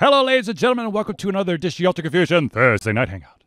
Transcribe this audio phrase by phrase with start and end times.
[0.00, 3.42] Hello, ladies and gentlemen, and welcome to another edition of Altered Confusion Thursday Night Hangout.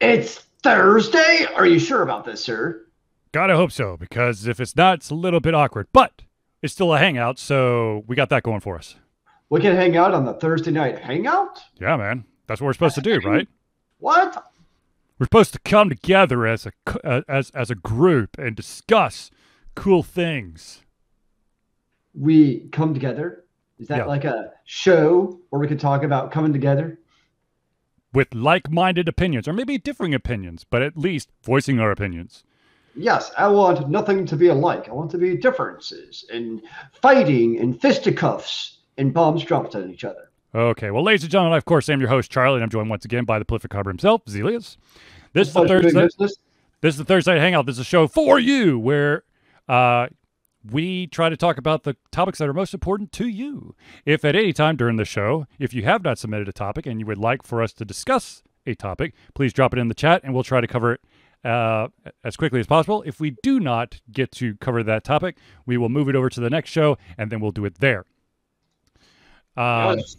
[0.00, 1.48] It's Thursday?
[1.56, 2.86] Are you sure about this, sir?
[3.32, 5.88] Gotta hope so, because if it's not, it's a little bit awkward.
[5.92, 6.22] But
[6.62, 8.94] it's still a hangout, so we got that going for us.
[9.48, 11.60] We can hang out on the Thursday night hangout?
[11.80, 12.24] Yeah, man.
[12.46, 13.48] That's what we're supposed to do, right?
[13.98, 14.52] What?
[15.18, 19.32] We're supposed to come together as a uh, as as a group and discuss
[19.74, 20.82] cool things.
[22.14, 23.42] We come together?
[23.80, 24.04] Is that Yeah.
[24.04, 26.98] like a show where we could talk about coming together?
[28.12, 32.42] with like-minded opinions or maybe differing opinions, but at least voicing our opinions.
[32.96, 34.88] Yes, I want nothing to be alike.
[34.88, 36.60] I want to be differences and
[37.00, 40.30] fighting and fisticuffs and bombs dropped on each other.
[40.52, 42.90] Okay, well, ladies and gentlemen, I, of course, am your host, Charlie, and I'm joined
[42.90, 44.76] once again by the prolific harbor himself, Zelius.
[45.32, 46.08] This is the Thursday.
[46.80, 47.66] This is the Thursday Hangout.
[47.66, 49.22] This is a show for you where
[49.68, 50.08] uh,
[50.68, 53.74] we try to talk about the topics that are most important to you.
[54.04, 57.00] If at any time during the show, if you have not submitted a topic and
[57.00, 60.20] you would like for us to discuss a topic, please drop it in the chat
[60.22, 61.00] and we'll try to cover it
[61.44, 61.88] uh,
[62.22, 63.02] as quickly as possible.
[63.06, 66.40] If we do not get to cover that topic, we will move it over to
[66.40, 68.04] the next show and then we'll do it there.
[69.56, 70.16] Um, Yes.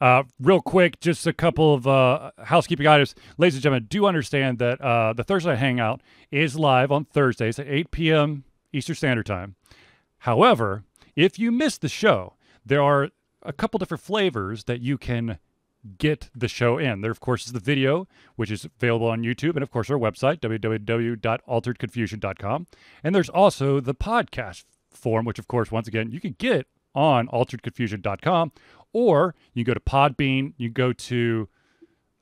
[0.00, 3.14] uh, real quick, just a couple of uh, housekeeping items.
[3.38, 7.66] Ladies and gentlemen, do understand that uh, the Thursday Hangout is live on Thursdays at
[7.66, 8.44] 8 p.m.
[8.72, 9.56] Eastern Standard Time.
[10.18, 10.84] However,
[11.16, 13.10] if you miss the show, there are
[13.42, 15.38] a couple different flavors that you can
[15.96, 17.00] get the show in.
[17.00, 19.98] There, of course, is the video, which is available on YouTube, and of course, our
[19.98, 22.66] website, www.alteredconfusion.com.
[23.04, 27.28] And there's also the podcast form, which, of course, once again, you can get on
[27.28, 28.52] alteredconfusion.com,
[28.92, 31.48] or you go to Podbean, you go to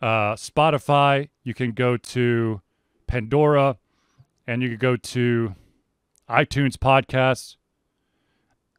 [0.03, 2.61] uh, Spotify, you can go to
[3.07, 3.79] Pandora,
[4.47, 5.55] and you can go to
[6.29, 7.57] iTunes podcasts.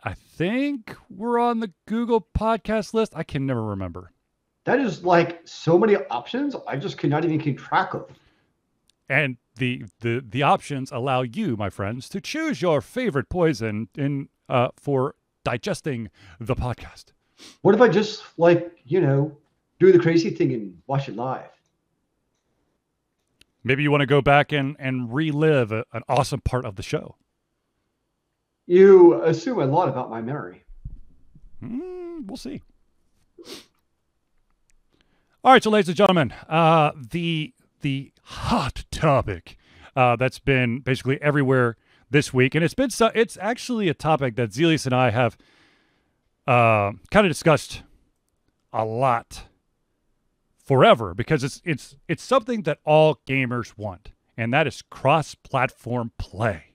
[0.04, 3.14] I think we're on the Google podcast list.
[3.16, 4.12] I can never remember.
[4.66, 8.10] That is like so many options I just cannot even keep track of.
[9.10, 14.30] And the the the options allow you, my friends, to choose your favorite poison in
[14.50, 17.06] uh, for digesting the podcast.
[17.62, 19.38] What if I just like, you know,
[19.80, 21.50] do the crazy thing and watch it live?
[23.64, 26.84] Maybe you want to go back and and relive a, an awesome part of the
[26.84, 27.16] show.
[28.68, 30.64] You assume a lot about my memory.
[31.62, 32.62] Hmm, we'll see.
[35.44, 39.58] All right, so ladies and gentlemen, uh, the the hot topic
[39.96, 41.78] uh, that's been basically everywhere
[42.10, 45.38] this week, and it's been so, it's actually a topic that Zelius and I have
[46.46, 47.84] uh, kind of discussed
[48.74, 49.46] a lot
[50.66, 56.74] forever because it's it's it's something that all gamers want, and that is cross-platform play.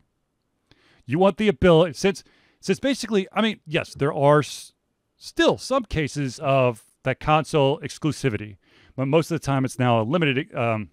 [1.06, 2.22] You want the ability since
[2.60, 4.72] since basically, I mean, yes, there are s-
[5.16, 8.56] still some cases of that console exclusivity,
[8.94, 10.90] but most of the time it's now a limited, um,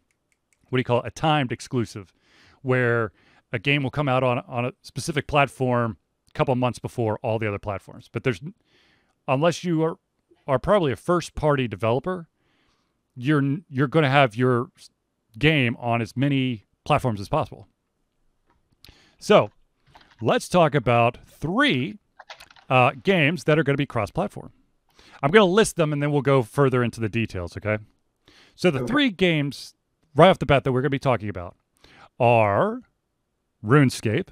[0.69, 2.11] what do you call it, a timed exclusive,
[2.63, 3.11] where
[3.53, 5.97] a game will come out on on a specific platform
[6.27, 8.09] a couple months before all the other platforms.
[8.11, 8.41] But there's
[9.27, 9.97] unless you are
[10.47, 12.27] are probably a first party developer,
[13.15, 14.71] you're you're going to have your
[15.37, 17.67] game on as many platforms as possible.
[19.19, 19.51] So,
[20.21, 21.97] let's talk about three
[22.69, 24.51] uh, games that are going to be cross platform.
[25.21, 27.77] I'm going to list them and then we'll go further into the details, okay?
[28.55, 28.87] So, the Okay.
[28.91, 29.73] three games
[30.15, 31.55] right off the bat that we're going to be talking about
[32.19, 32.81] are
[33.65, 34.27] RuneScape,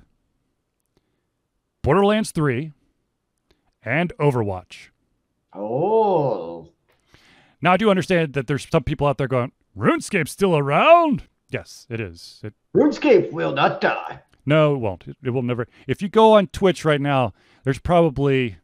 [1.81, 2.71] Borderlands 3,
[3.83, 4.89] and Overwatch.
[5.53, 6.69] Oh,
[7.61, 11.23] Now, I do understand that there's some people out there going, RuneScape's still around?
[11.49, 12.41] Yes, it is.
[12.43, 14.21] It, RuneScape will not die.
[14.47, 15.07] No, it won't.
[15.07, 15.67] It, it will never.
[15.87, 17.33] If you go on Twitch right now,
[17.65, 18.57] there's probably a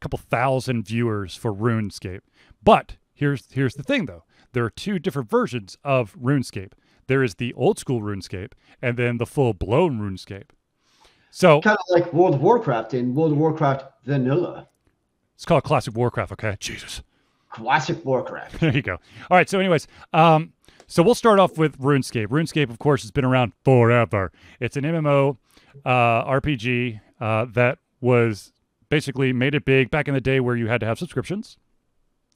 [0.00, 2.20] couple thousand viewers for RuneScape.
[2.62, 4.24] But here's here's the thing, though.
[4.52, 6.72] There are two different versions of RuneScape.
[7.06, 8.52] There is the old school RuneScape,
[8.82, 10.50] and then the full blown RuneScape.
[11.30, 14.68] So Kind of like World of Warcraft in World of Warcraft Vanilla.
[15.36, 16.32] it's called Classic Warcraft.
[16.32, 17.02] Okay, Jesus.
[17.50, 18.58] Classic Warcraft.
[18.60, 18.98] there you go.
[19.30, 19.48] All right.
[19.48, 20.52] So, anyways, um,
[20.88, 22.28] so we'll start off with RuneScape.
[22.28, 24.32] RuneScape, of course, has been around forever.
[24.58, 25.36] It's an MMO
[25.84, 28.52] uh, RPG uh, that was
[28.88, 31.58] basically made it big back in the day where you had to have subscriptions,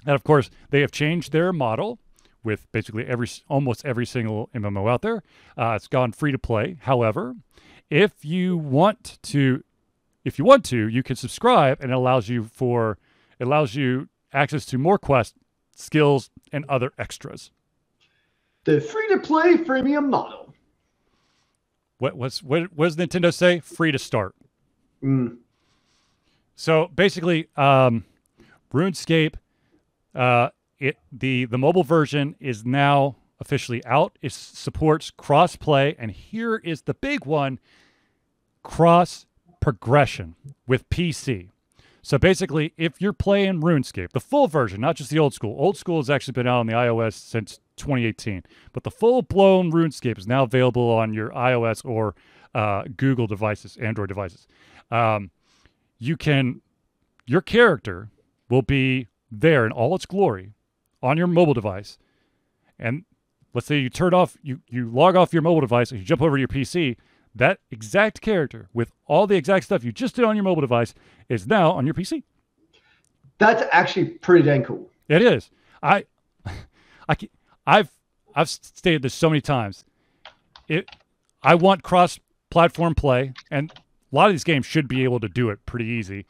[0.05, 1.99] and of course, they have changed their model
[2.45, 5.23] with basically every almost every single MMO out there.
[5.57, 6.77] Uh, it's gone free to play.
[6.83, 7.35] However,
[7.89, 9.65] if you want to,
[10.25, 12.99] if you want to, you can subscribe, and it allows you for
[13.39, 15.39] it allows you access to more quests,
[15.75, 17.51] skills, and other extras.
[18.65, 20.55] The free to play freemium model.
[21.99, 23.61] What what's what, what does Nintendo say?
[23.61, 24.35] Free to start.
[25.03, 25.39] Mm.
[26.57, 28.05] So basically, um,
[28.73, 29.35] RuneScape,
[30.15, 34.19] Uh, it the the mobile version is now officially out.
[34.21, 37.59] It supports cross play, and here is the big one:
[38.63, 39.27] cross
[39.61, 40.35] progression
[40.67, 41.51] with PC.
[42.03, 45.77] So basically, if you're playing RuneScape, the full version, not just the old school, old
[45.77, 48.43] school has actually been out on the iOS since 2018,
[48.73, 52.15] but the full blown RuneScape is now available on your iOS or
[52.55, 54.47] uh, Google devices, Android devices.
[54.91, 55.31] Um,
[55.99, 56.61] you can,
[57.27, 58.11] your character
[58.49, 60.53] will be there in all its glory
[61.03, 61.99] on your mobile device.
[62.79, 63.05] And
[63.55, 66.23] let's say you turn off, you, you log off your mobile device and you jump
[66.23, 66.97] over to your PC
[67.35, 70.95] that exact character with all the exact stuff you just did on your mobile device
[71.29, 72.23] is now on your PC.
[73.39, 74.91] That's actually pretty dang cool.
[75.09, 75.51] It is.
[75.83, 76.05] I,
[77.09, 77.17] I,
[77.67, 77.91] I've,
[78.35, 79.85] I've stated this so many times.
[80.69, 80.89] It,
[81.43, 85.51] I want cross-platform play, and a lot of these games should be able to do
[85.51, 86.27] it pretty easy.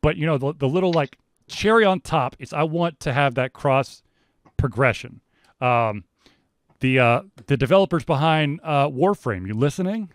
[0.00, 1.16] But you know, the, the little like
[1.48, 4.02] cherry on top is I want to have that cross
[4.56, 5.20] progression.
[5.60, 6.04] Um,
[6.80, 9.46] the uh, the developers behind uh, Warframe.
[9.46, 10.10] You listening?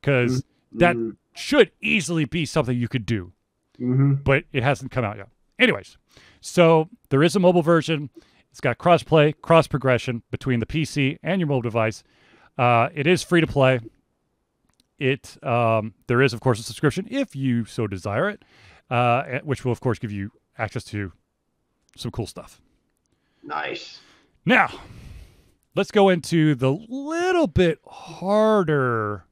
[0.00, 0.78] Because mm-hmm.
[0.78, 3.32] that should easily be something you could do,
[3.80, 4.14] mm-hmm.
[4.14, 5.28] but it hasn't come out yet.
[5.58, 5.96] Anyways,
[6.40, 8.10] so there is a mobile version.
[8.54, 12.04] It's got cross-play, cross progression between the PC and your mobile device.
[12.56, 13.80] Uh, it is free to play.
[14.96, 18.44] It um, there is of course a subscription if you so desire it,
[18.90, 21.10] uh, which will of course give you access to
[21.96, 22.60] some cool stuff.
[23.42, 23.98] Nice.
[24.46, 24.68] Now,
[25.74, 29.24] let's go into the little bit harder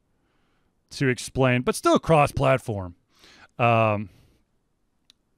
[0.91, 2.97] to explain, but still cross-platform.
[3.57, 4.09] Um,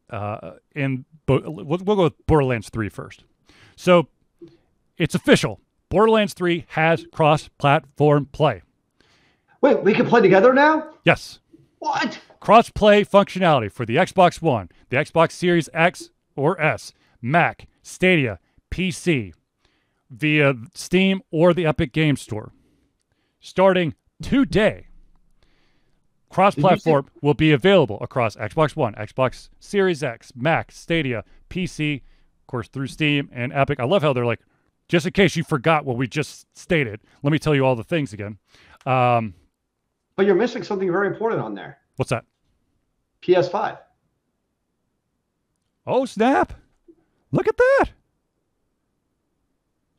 [0.08, 3.24] uh, and we'll, we'll go with Borderlands 3 first.
[3.76, 4.08] So
[4.98, 5.60] it's official.
[5.88, 8.62] Borderlands 3 has cross-platform play.
[9.60, 10.90] Wait, we can play together now?
[11.04, 11.38] Yes.
[11.78, 12.18] What?
[12.40, 16.92] Cross-play functionality for the Xbox One, the Xbox Series X or S,
[17.22, 18.38] Mac, Stadia,
[18.70, 19.32] PC,
[20.10, 22.52] via Steam or the Epic Game Store.
[23.40, 24.86] Starting today,
[26.30, 32.02] cross platform will be available across Xbox One, Xbox Series X, Mac, Stadia, PC,
[32.44, 33.80] of course, through Steam and Epic.
[33.80, 34.40] I love how they're like,
[34.86, 37.82] just in case you forgot what we just stated, let me tell you all the
[37.82, 38.36] things again.
[38.84, 39.32] Um,
[40.14, 41.78] but you're missing something very important on there.
[41.96, 42.26] What's that?
[43.22, 43.78] PS5.
[45.86, 46.52] Oh, snap.
[47.32, 47.86] Look at that.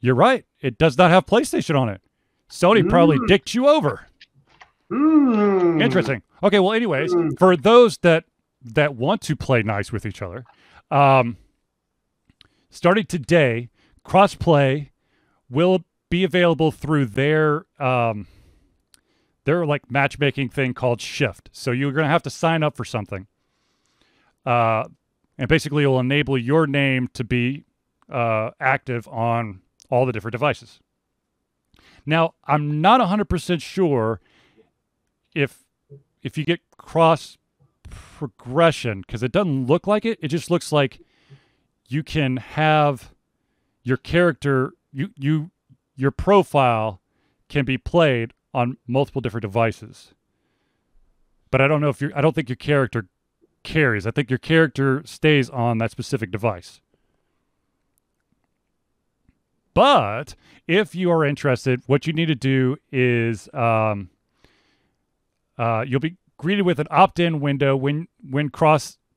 [0.01, 0.45] You're right.
[0.61, 1.99] It does not have PlayStation on it.
[2.47, 2.89] Sony mm.
[2.91, 4.05] probably dicked you over.
[4.91, 5.81] Mm.
[5.81, 6.21] Interesting.
[6.43, 7.39] Okay, well, anyways, mm.
[7.39, 8.25] for those that
[8.63, 10.45] that want to play nice with each other,
[10.91, 11.37] um,
[12.75, 13.69] starting today,
[14.05, 14.89] crossplay
[15.49, 18.27] will be available through their um,
[19.45, 21.49] their like matchmaking thing called Shift.
[21.51, 23.27] So you're going to have to sign up for something,
[24.45, 24.83] uh,
[25.37, 27.63] and basically, it will enable your name to be
[28.09, 30.79] uh, active on all the different devices.
[32.05, 34.19] Now, I'm not 100% sure
[35.33, 35.63] if
[36.21, 37.37] if you get cross
[37.89, 40.19] progression because it doesn't look like it.
[40.21, 40.99] It just looks like
[41.87, 43.11] you can have
[43.83, 45.51] your character you you
[45.95, 47.01] your profile
[47.49, 50.13] can be played on multiple different devices.
[51.51, 53.07] But I don't know if you I don't think your character
[53.63, 54.07] carries.
[54.07, 56.81] I think your character stays on that specific device.
[59.73, 60.35] But
[60.67, 64.09] if you are interested, what you need to do is um,
[65.57, 68.49] uh, you'll be greeted with an opt-in window when when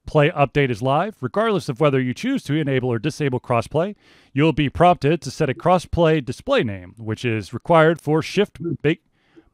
[0.09, 1.17] cross-play update is live.
[1.21, 3.95] Regardless of whether you choose to enable or disable crossplay,
[4.33, 9.03] you'll be prompted to set a crossplay display name, which is required for shift make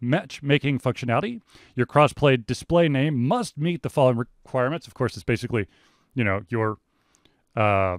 [0.01, 1.41] matchmaking functionality.
[1.75, 4.87] Your crossplay display name must meet the following requirements.
[4.87, 5.67] Of course, it's basically,
[6.15, 6.79] you know, your
[7.57, 7.99] uh,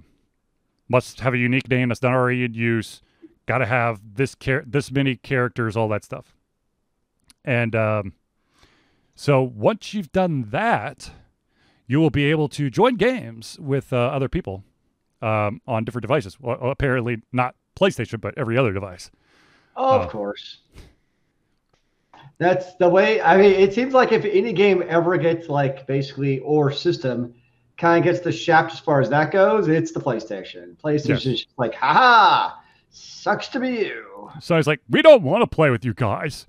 [0.87, 3.01] must have a unique name that's not already in use.
[3.47, 6.35] Got to have this char- this many characters, all that stuff.
[7.43, 8.13] And um,
[9.13, 11.11] so once you've done that,
[11.87, 14.63] you will be able to join games with uh, other people
[15.21, 16.39] um, on different devices.
[16.39, 19.11] Well, apparently not PlayStation, but every other device.
[19.75, 20.59] of uh, course.
[22.37, 23.21] That's the way.
[23.21, 27.33] I mean, it seems like if any game ever gets like basically or system
[27.77, 30.75] kind of gets the shaft as far as that goes, it's the PlayStation.
[30.77, 31.45] PlayStation yes.
[31.57, 32.55] like, haha,
[32.89, 34.31] sucks to be you.
[34.41, 36.45] So it's like, we don't want to play with you guys.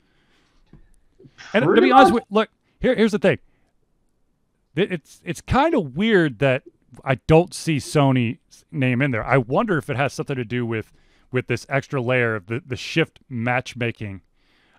[1.50, 2.48] Pretty and to be honest with look,
[2.80, 3.38] here, here's the thing.
[4.76, 6.62] It's it's kind of weird that
[7.04, 9.24] I don't see Sony's name in there.
[9.24, 10.92] I wonder if it has something to do with
[11.32, 14.22] with this extra layer of the, the shift matchmaking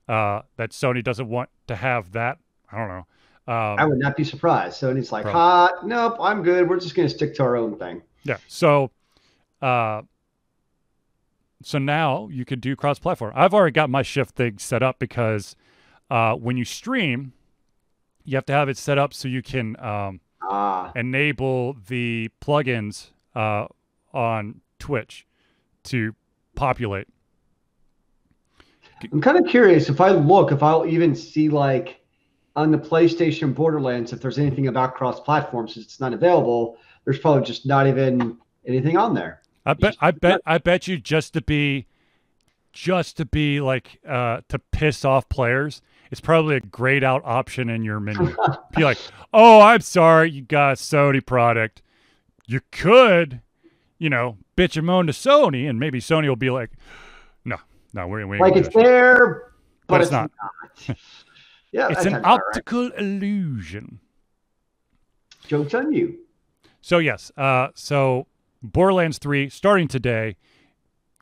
[0.08, 2.38] uh, that Sony doesn't want to have that.
[2.72, 3.06] I don't know.
[3.48, 4.78] Um, I would not be surprised.
[4.78, 6.70] So it's like, hot, nope, I'm good.
[6.70, 8.02] We're just going to stick to our own thing.
[8.24, 8.38] Yeah.
[8.48, 8.92] So
[9.62, 10.02] uh,
[11.64, 13.34] so now you could do cross-platform.
[13.36, 15.56] I've already got my shift thing set up because
[16.10, 17.34] uh, when you stream,
[18.28, 20.20] you have to have it set up so you can um,
[20.50, 23.68] Ah, enable the plugins uh,
[24.14, 25.26] on Twitch
[25.84, 26.16] to
[26.56, 27.08] populate.
[29.12, 32.00] I'm kind of curious if I look, if I'll even see like
[32.56, 36.78] on the PlayStation Borderlands, if there's anything about cross platforms, since it's not available.
[37.04, 39.42] There's probably just not even anything on there.
[39.66, 41.88] I bet, I bet, I bet you just to be,
[42.72, 45.82] just to be like uh, to piss off players.
[46.12, 48.36] It's probably a grayed out option in your menu.
[48.76, 48.98] be like,
[49.34, 51.82] oh, I'm sorry, you got a Sony product.
[52.46, 53.42] You could,
[53.98, 56.72] you know, bitch and moan to Sony, and maybe Sony will be like,
[57.46, 57.58] no,
[57.94, 59.52] no, we, we Like it's do that shit." there,
[59.88, 60.32] but, But it's not.
[60.88, 60.98] not.
[61.72, 62.48] yeah, It's an about right.
[62.48, 64.00] optical illusion.
[65.48, 66.20] Joke's on you.
[66.82, 68.28] So yes, uh, so
[68.62, 70.38] Borderlands Three starting today.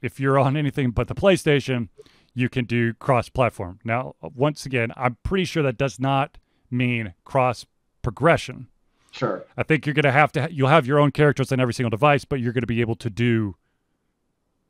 [0.01, 1.89] If you're on anything but the PlayStation,
[2.35, 3.79] you can do cross-platform.
[3.83, 6.37] Now, once again, I'm pretty sure that does not
[6.69, 7.65] mean cross
[8.01, 8.67] progression.
[9.11, 9.45] Sure.
[9.57, 10.49] I think you're gonna have to.
[10.51, 13.09] You'll have your own characters on every single device, but you're gonna be able to
[13.09, 13.55] do.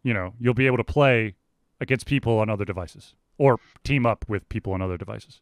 [0.04, 1.34] You know, you'll be able to play
[1.82, 5.42] against people on other devices or team up with people on other devices.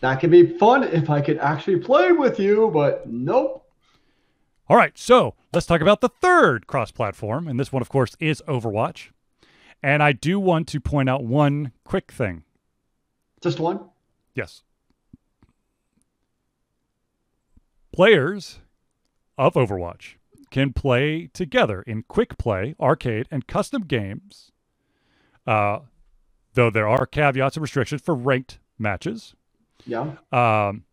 [0.00, 3.64] That could be fun if I could actually play with you, but nope.
[4.68, 7.48] All right, so let's talk about the third cross platform.
[7.48, 9.10] And this one, of course, is Overwatch.
[9.82, 12.44] And I do want to point out one quick thing.
[13.40, 13.80] Just one.
[14.34, 14.62] Yes.
[17.92, 18.58] Players
[19.36, 20.14] of Overwatch
[20.50, 24.50] can play together in quick play, arcade, and custom games,
[25.46, 25.80] uh,
[26.54, 29.34] though there are caveats and restrictions for ranked matches.
[29.86, 30.12] Yeah.
[30.32, 30.84] Um,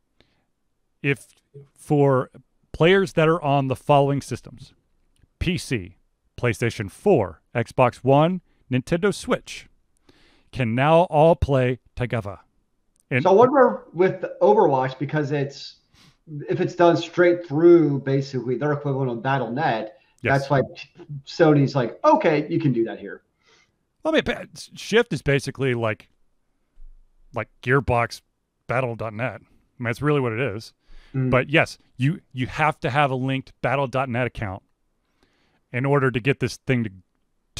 [1.01, 1.27] if
[1.75, 2.29] for
[2.71, 4.73] players that are on the following systems
[5.39, 5.95] PC,
[6.37, 8.41] PlayStation 4, Xbox One,
[8.71, 9.67] Nintendo Switch
[10.51, 12.39] can now all play together.
[13.11, 15.77] And So I wonder with Overwatch because it's
[16.49, 19.89] if it's done straight through basically their equivalent of BattleNet,
[20.21, 20.39] Yes.
[20.39, 20.61] that's why
[21.25, 23.21] Sony's like, okay, you can do that here.
[24.03, 24.23] I mean,
[24.75, 26.09] Shift is basically like
[27.35, 28.21] like Gearbox
[28.67, 29.11] Battle.net.
[29.11, 29.39] I mean,
[29.79, 30.73] that's really what it is.
[31.13, 31.29] Mm.
[31.29, 34.63] But yes, you you have to have a linked Battle.net account
[35.71, 36.91] in order to get this thing to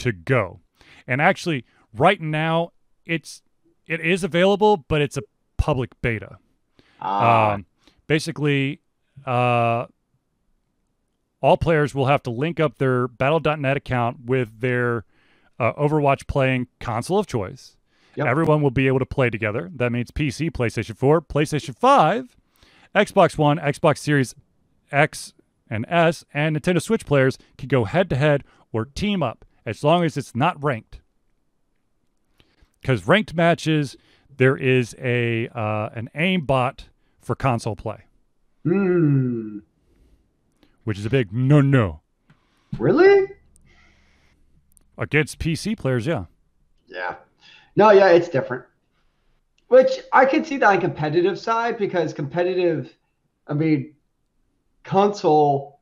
[0.04, 0.62] to go.
[1.08, 2.72] And actually, right now,
[3.06, 3.42] it's
[3.88, 5.22] it is available, but it's a
[5.58, 6.38] public beta.
[7.00, 7.66] Ah, Um,
[8.08, 8.82] basically,
[9.26, 9.86] uh,
[11.42, 15.06] all players will have to link up their Battle.net account with their
[15.60, 17.78] uh, Overwatch playing console of choice.
[18.16, 18.28] Yep.
[18.28, 19.70] Everyone will be able to play together.
[19.76, 22.36] That means PC, PlayStation 4, PlayStation 5,
[22.96, 24.34] Xbox One, Xbox Series
[24.92, 25.34] X
[25.70, 29.84] and S, and Nintendo Switch players can go head to head or team up as
[29.84, 31.02] long as it's not ranked.
[32.82, 33.98] Because ranked matches,
[34.38, 36.90] there is a uh, an aim bot
[37.22, 38.04] for console play,
[38.64, 39.60] hmm.
[40.84, 42.02] which is a big no no
[42.78, 43.28] Really?
[44.98, 46.06] against PC players.
[46.06, 46.26] Yeah,
[46.88, 47.16] Yeah.
[47.76, 48.66] No, yeah, it's different.
[49.68, 52.96] Which I can see that on competitive side because competitive,
[53.48, 53.96] I mean,
[54.84, 55.75] console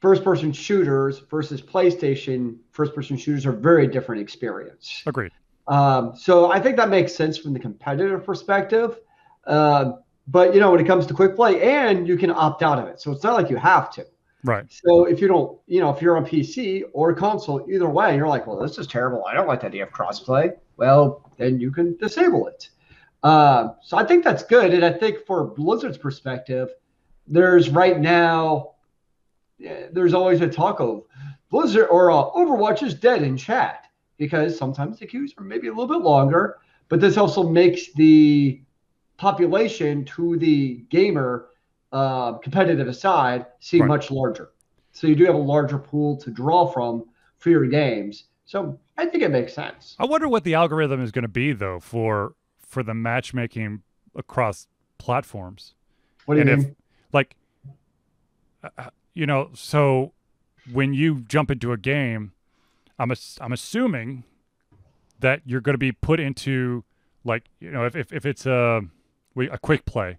[0.00, 5.02] first person shooters versus PlayStation first person shooters are very different experience.
[5.06, 5.32] agreed.
[5.66, 8.98] Um, so I think that makes sense from the competitive perspective.
[9.46, 12.78] Um, but you know, when it comes to quick play, and you can opt out
[12.78, 14.06] of it, so it's not like you have to.
[14.44, 14.64] Right.
[14.68, 18.28] So if you don't, you know, if you're on PC or console, either way, you're
[18.28, 19.24] like, well, this is terrible.
[19.26, 20.52] I don't like the idea of crossplay.
[20.76, 22.70] Well, then you can disable it.
[23.22, 26.68] Uh, so I think that's good, and I think for Blizzard's perspective,
[27.26, 28.74] there's right now,
[29.58, 31.02] there's always a talk of
[31.50, 33.86] Blizzard or uh, Overwatch is dead in chat
[34.18, 38.60] because sometimes the queues are maybe a little bit longer, but this also makes the
[39.16, 41.48] population to the gamer
[41.92, 43.88] uh, competitive aside seem Right.
[43.88, 44.50] much larger.
[44.92, 47.04] So you do have a larger pool to draw from
[47.38, 48.24] for your games.
[48.46, 49.96] So I think it makes sense.
[49.98, 53.82] I wonder what the algorithm is going to be though for for the matchmaking
[54.14, 54.66] across
[54.98, 55.74] platforms.
[56.26, 56.70] What do you and mean?
[56.70, 56.76] if
[57.12, 57.36] like
[58.62, 60.12] uh, you know so
[60.72, 62.32] when you jump into a game
[63.00, 64.22] i'm ass- i'm assuming
[65.20, 66.84] that you're going to be put into
[67.24, 68.82] like you know if if, if it's a
[69.36, 70.18] a quick play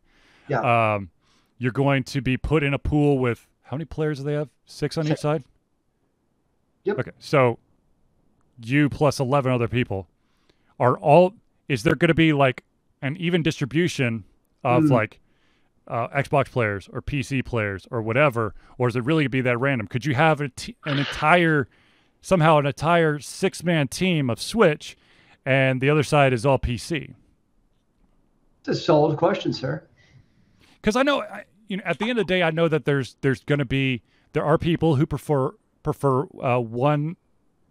[0.49, 0.93] Yeah.
[0.95, 1.09] um
[1.57, 4.49] you're going to be put in a pool with how many players do they have
[4.65, 5.43] six on each side
[6.83, 6.99] Yep.
[6.99, 7.57] okay so
[8.61, 10.07] you plus 11 other people
[10.79, 11.33] are all
[11.69, 12.63] is there going to be like
[13.01, 14.25] an even distribution
[14.63, 14.89] of Mm.
[14.91, 15.19] like
[15.89, 19.87] uh, Xbox players or PC players or whatever, or is it really be that random?
[19.87, 21.67] Could you have t- an entire
[22.21, 24.97] somehow an entire six man team of Switch,
[25.45, 27.15] and the other side is all PC?
[28.61, 29.83] It's a solid question, sir.
[30.75, 32.85] Because I know, I, you know, at the end of the day, I know that
[32.85, 34.03] there's there's going to be
[34.33, 35.51] there are people who prefer
[35.83, 37.15] prefer uh, one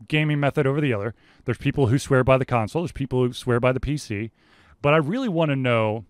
[0.07, 1.15] gaming method over the other.
[1.45, 2.83] There's people who swear by the console.
[2.83, 4.31] There's people who swear by the PC.
[4.81, 6.05] But I really want to know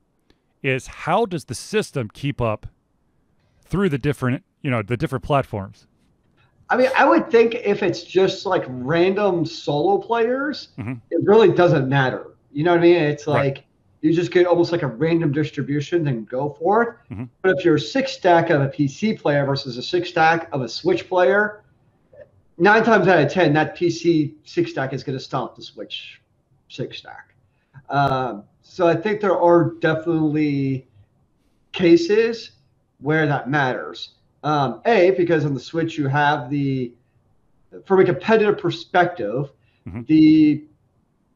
[0.63, 2.67] is how does the system keep up
[3.65, 5.87] through the different you know the different platforms?
[6.71, 10.95] I mean, I would think if it's just like random solo players, mm-hmm.
[11.11, 12.35] it really doesn't matter.
[12.53, 12.97] You know what I mean?
[12.97, 13.65] It's like right.
[14.03, 16.89] you just get almost like a random distribution and go for it.
[17.13, 17.25] Mm-hmm.
[17.41, 20.61] But if you're a six stack of a PC player versus a six stack of
[20.61, 21.63] a Switch player,
[22.59, 26.21] nine times out of ten, that PC six stack is going to stomp the Switch
[26.69, 27.35] six stack.
[27.89, 30.87] Um, so I think there are definitely
[31.73, 32.53] cases
[33.01, 34.11] where that matters.
[34.45, 36.93] Um, a because on the Switch you have the,
[37.87, 39.51] from a competitive perspective,
[39.87, 40.03] mm-hmm.
[40.07, 40.65] the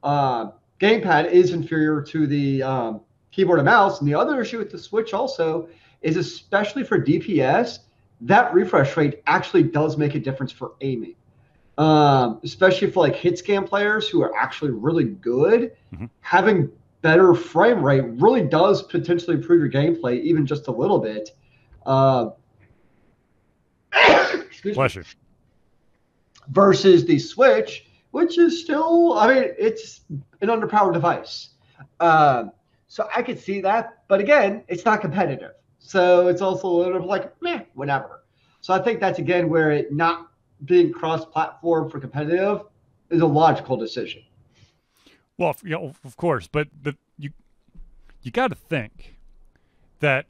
[0.03, 3.99] uh, gamepad is inferior to the um, keyboard and mouse.
[3.99, 5.69] And the other issue with the Switch also
[6.03, 7.79] is, especially for DPS,
[8.21, 11.15] that refresh rate actually does make a difference for aiming.
[11.79, 16.05] Um, especially for like hit scan players who are actually really good, mm-hmm.
[16.21, 16.71] having
[17.02, 21.30] better frame rate really does potentially improve your gameplay even just a little bit.
[21.85, 22.30] Uh,
[24.75, 25.02] Bless you.
[26.49, 30.02] Versus the Switch, which is still, I mean, it's
[30.40, 31.50] an underpowered device.
[32.00, 32.44] Uh,
[32.88, 35.52] so I could see that, but again, it's not competitive.
[35.78, 38.25] So it's also a little bit like, meh, whatever.
[38.61, 40.30] So I think that's again where it not
[40.64, 42.62] being cross-platform for competitive
[43.11, 44.23] is a logical decision.
[45.43, 46.69] Well, you know, of course, but
[47.19, 47.31] you
[48.23, 49.17] you got to think
[49.99, 50.27] that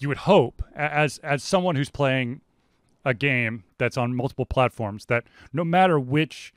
[0.00, 2.40] you would hope as as someone who's playing
[3.04, 6.52] a game that's on multiple platforms that no matter which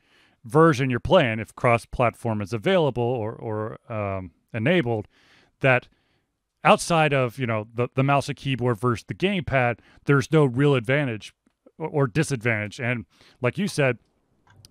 [0.46, 5.08] version you're playing, if cross-platform is available or or um, enabled,
[5.60, 5.88] that
[6.64, 10.74] outside of you know the the mouse and keyboard versus the gamepad, there's no real
[10.74, 11.36] advantage
[11.78, 12.80] or, or disadvantage.
[12.80, 13.06] And
[13.44, 14.00] like you said,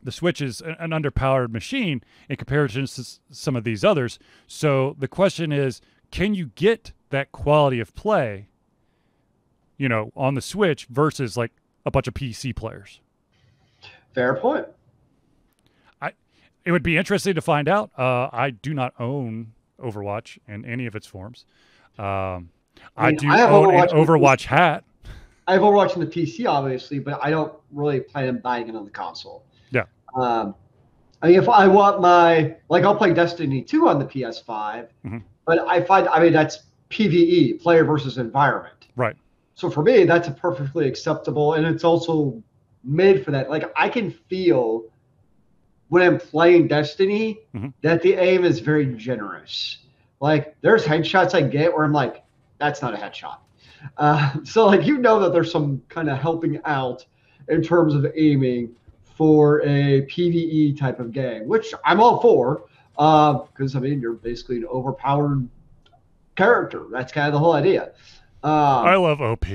[0.04, 4.18] the Switch is an, underpowered machine in comparison to some of these others.
[4.46, 8.48] So the question is, can you get that quality of play,
[9.78, 11.52] you know, on the Switch versus like
[11.86, 13.00] a bunch of PC players?
[14.14, 14.66] Fair point.
[16.00, 16.12] I
[16.64, 17.90] it would be interesting to find out.
[17.98, 21.46] Uh, I do not own Overwatch in any of its forms.
[21.98, 22.50] Um,
[22.96, 24.84] I, mean, I do I own Overwatch an Overwatch hat.
[25.46, 28.76] I have Overwatch on the PC, obviously, but I don't really plan on buying it
[28.76, 29.44] on the console.
[30.16, 30.54] Um,
[31.22, 35.18] I mean, if I want my like, I'll play Destiny 2 on the PS5, mm-hmm.
[35.46, 38.88] but I find I mean that's PVE, player versus environment.
[38.96, 39.16] Right.
[39.54, 42.42] So for me, that's a perfectly acceptable, and it's also
[42.82, 43.48] made for that.
[43.48, 44.84] Like I can feel
[45.88, 47.68] when I'm playing Destiny mm-hmm.
[47.82, 49.78] that the aim is very generous.
[50.20, 52.22] Like there's headshots I get where I'm like,
[52.58, 53.36] that's not a headshot.
[53.96, 57.04] Uh, so like you know that there's some kind of helping out
[57.48, 58.74] in terms of aiming
[59.14, 64.14] for a PVE type of game, which I'm all for, because uh, I mean you're
[64.14, 65.48] basically an overpowered
[66.36, 66.86] character.
[66.90, 67.92] That's kind of the whole idea.
[68.42, 69.46] Um, I love OP.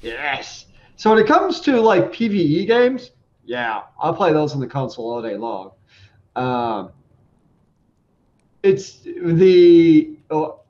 [0.00, 0.66] Yes.
[0.96, 3.10] So when it comes to like PVE games,
[3.44, 5.72] yeah, I'll play those on the console all day long.
[6.36, 6.92] Um,
[8.62, 10.60] it's the oh,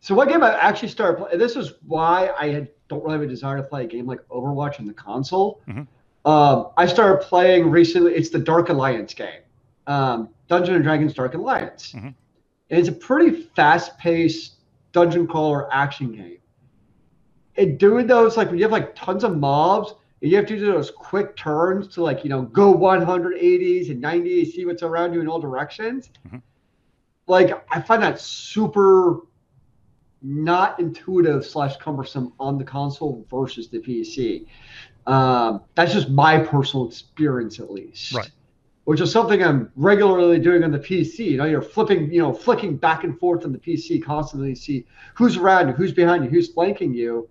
[0.00, 1.38] so what game I actually started playing.
[1.38, 4.26] This is why I had, don't really have a desire to play a game like
[4.28, 5.60] Overwatch on the console.
[5.68, 5.82] Mm-hmm.
[6.28, 8.12] Um, I started playing recently.
[8.12, 9.40] It's the Dark Alliance game,
[9.86, 11.94] um, Dungeon and Dragons Dark Alliance.
[11.94, 12.08] Mm-hmm.
[12.08, 12.14] And
[12.68, 14.56] it's a pretty fast-paced
[14.92, 16.36] dungeon crawler action game.
[17.56, 20.58] And doing those like when you have like tons of mobs and you have to
[20.58, 25.14] do those quick turns to like you know go 180s and 90s, see what's around
[25.14, 26.10] you in all directions.
[26.26, 26.38] Mm-hmm.
[27.26, 29.20] Like I find that super
[30.20, 34.46] not intuitive slash cumbersome on the console versus the PC.
[35.08, 38.12] Um, that's just my personal experience, at least.
[38.12, 38.30] Right.
[38.84, 41.20] Which is something I'm regularly doing on the PC.
[41.20, 44.60] You know, you're flipping, you know, flicking back and forth on the PC constantly to
[44.60, 47.28] see who's around you, who's behind you, who's flanking you.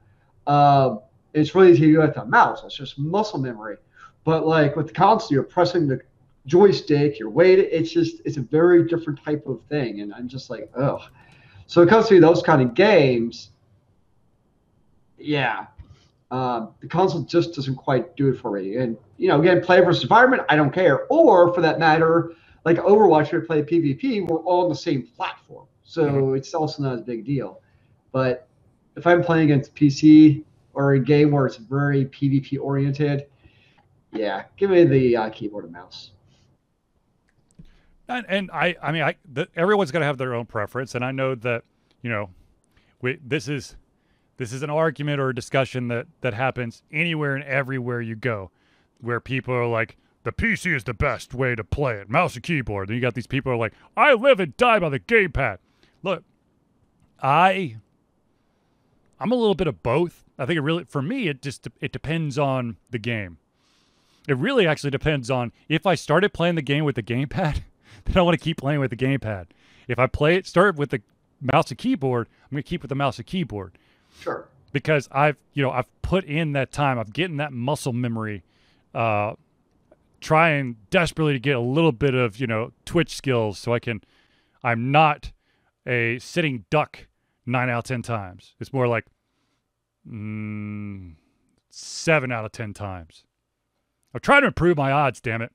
[0.47, 1.01] Um,
[1.33, 2.63] it's really easy to do with the mouse.
[2.63, 3.77] It's just muscle memory.
[4.23, 6.01] But like with the console, you're pressing the
[6.47, 7.67] joystick, you're waiting.
[7.71, 11.01] It's just it's a very different type of thing, and I'm just like, ugh.
[11.67, 13.51] So it comes to those kind of games.
[15.19, 15.67] Yeah,
[16.31, 18.77] uh, the console just doesn't quite do it for me.
[18.77, 21.05] And you know, again, play versus environment, I don't care.
[21.07, 22.33] Or for that matter,
[22.65, 26.35] like Overwatch, we play PvP, we're all on the same platform, so mm-hmm.
[26.35, 27.61] it's also not a big deal.
[28.11, 28.47] But
[28.95, 33.27] if I'm playing against PC or a game where it's very PvP oriented,
[34.11, 36.11] Yeah, give me the uh, keyboard and mouse.
[38.09, 41.03] And, and I, I mean, I the, everyone's going to have their own preference, and
[41.03, 41.63] I know that
[42.01, 42.29] you know,
[43.01, 43.75] we this is
[44.37, 48.51] this is an argument or a discussion that that happens anywhere and everywhere you go,
[49.01, 52.43] where people are like, the PC is the best way to play it, mouse and
[52.43, 52.89] keyboard.
[52.89, 55.57] Then you got these people are like, I live and die by the gamepad.
[56.03, 56.23] Look,
[57.21, 57.77] I,
[59.19, 60.23] I'm a little bit of both.
[60.37, 63.37] I think it really, for me, it just it depends on the game.
[64.27, 67.61] It really actually depends on if I started playing the game with the gamepad.
[68.05, 69.47] then I want to keep playing with the gamepad.
[69.87, 71.01] If I play it, start with the
[71.41, 73.77] mouse and keyboard, I'm going to keep with the mouse and keyboard.
[74.19, 74.47] Sure.
[74.71, 76.99] Because I've, you know, I've put in that time.
[76.99, 78.43] I've getting that muscle memory,
[78.93, 79.33] uh,
[80.21, 84.01] trying desperately to get a little bit of, you know, Twitch skills so I can,
[84.63, 85.31] I'm not
[85.85, 87.07] a sitting duck
[87.45, 88.55] nine out of 10 times.
[88.59, 89.05] It's more like
[90.09, 91.13] mm,
[91.69, 93.23] seven out of 10 times.
[94.13, 95.51] I'm trying to improve my odds, damn it.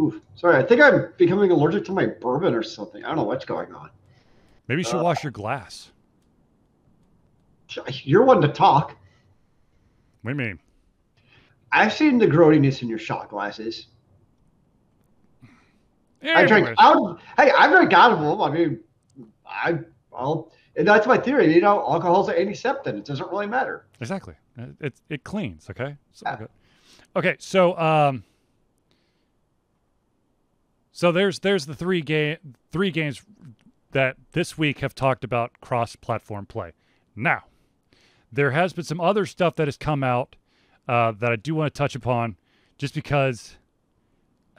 [0.00, 0.20] Oof.
[0.36, 3.04] Sorry, I think I'm becoming allergic to my bourbon or something.
[3.04, 3.90] I don't know what's going on.
[4.68, 5.90] Maybe you should uh, wash your glass.
[8.04, 8.96] You're one to talk.
[10.22, 10.58] What do you mean?
[11.70, 13.88] I've seen the growiness in your shot glasses.
[16.22, 16.36] Anyways.
[16.36, 17.20] I drink out.
[17.36, 18.40] Hey, I drank out of them.
[18.40, 18.80] I mean,
[19.46, 19.78] I
[20.10, 21.54] well, and that's my theory.
[21.54, 22.96] You know, alcohol's an antiseptic.
[22.96, 23.86] It doesn't really matter.
[24.00, 24.34] Exactly.
[24.56, 25.68] It it, it cleans.
[25.70, 25.96] Okay.
[26.12, 26.46] So, yeah.
[27.14, 27.36] Okay.
[27.38, 28.24] So um,
[30.90, 32.38] so there's there's the three game
[32.72, 33.22] three games
[33.92, 36.72] that this week have talked about cross-platform play.
[37.14, 37.44] Now,
[38.32, 40.36] there has been some other stuff that has come out
[40.86, 42.36] uh, that I do want to touch upon,
[42.76, 43.56] just because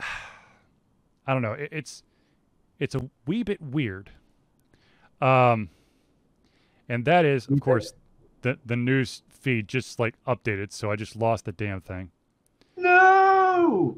[1.28, 1.54] I don't know.
[1.54, 2.04] It, it's
[2.80, 4.12] it's a wee bit weird.
[5.22, 5.70] Um,
[6.88, 7.94] and that is, of course,
[8.42, 12.12] the the news feed just like updated, so I just lost the damn thing.
[12.78, 13.98] No.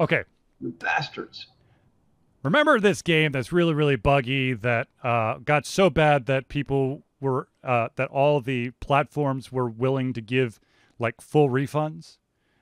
[0.00, 0.24] Okay.
[0.60, 1.46] You bastards.
[2.42, 7.48] Remember this game that's really, really buggy that uh, got so bad that people were
[7.64, 10.60] uh, that all the platforms were willing to give
[10.98, 12.18] like full refunds?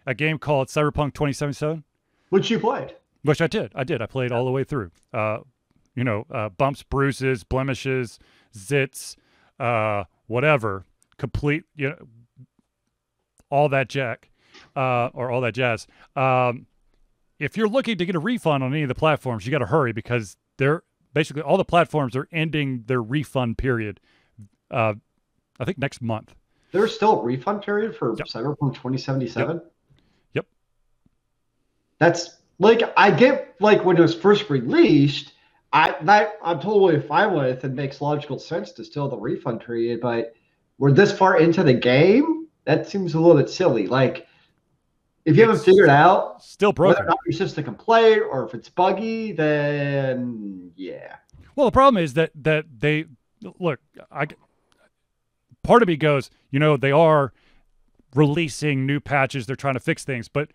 [0.06, 1.84] A game called Cyberpunk 2077,
[2.30, 2.94] which you played.
[3.22, 3.72] Which I did.
[3.74, 4.00] I did.
[4.00, 4.92] I played all the way through.
[5.12, 5.38] Uh,
[5.96, 8.20] you know, uh, bumps, bruises, blemishes,
[8.56, 9.16] zits,
[9.58, 10.84] uh, whatever,
[11.16, 11.96] complete, you know,
[13.50, 14.30] all that jack,
[14.76, 15.86] uh, or all that jazz.
[16.14, 16.66] Um,
[17.38, 19.66] if you're looking to get a refund on any of the platforms, you got to
[19.66, 24.00] hurry because they're basically all the platforms are ending their refund period.
[24.70, 24.94] Uh,
[25.58, 26.34] I think next month.
[26.72, 28.26] There's still a refund period for yep.
[28.26, 29.56] Cyberpunk 2077.
[29.56, 29.72] Yep.
[30.34, 30.46] yep.
[31.98, 35.32] That's like I get like when it was first released.
[35.72, 37.64] I that I'm totally fine with.
[37.64, 40.34] It makes logical sense to still the refund period, but
[40.78, 42.48] we're this far into the game.
[42.64, 43.86] That seems a little bit silly.
[43.86, 44.26] Like
[45.24, 46.94] if you it's haven't figured out still broken.
[46.94, 51.16] whether or not your system can play it or if it's buggy, then yeah.
[51.56, 53.06] Well, the problem is that that they
[53.58, 53.80] look.
[54.10, 54.26] I
[55.66, 57.32] part of me goes, you know, they are
[58.14, 59.46] releasing new patches.
[59.46, 60.50] They're trying to fix things, but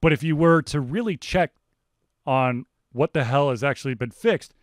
[0.00, 1.52] but if you were to really check
[2.26, 4.54] on what the hell has actually been fixed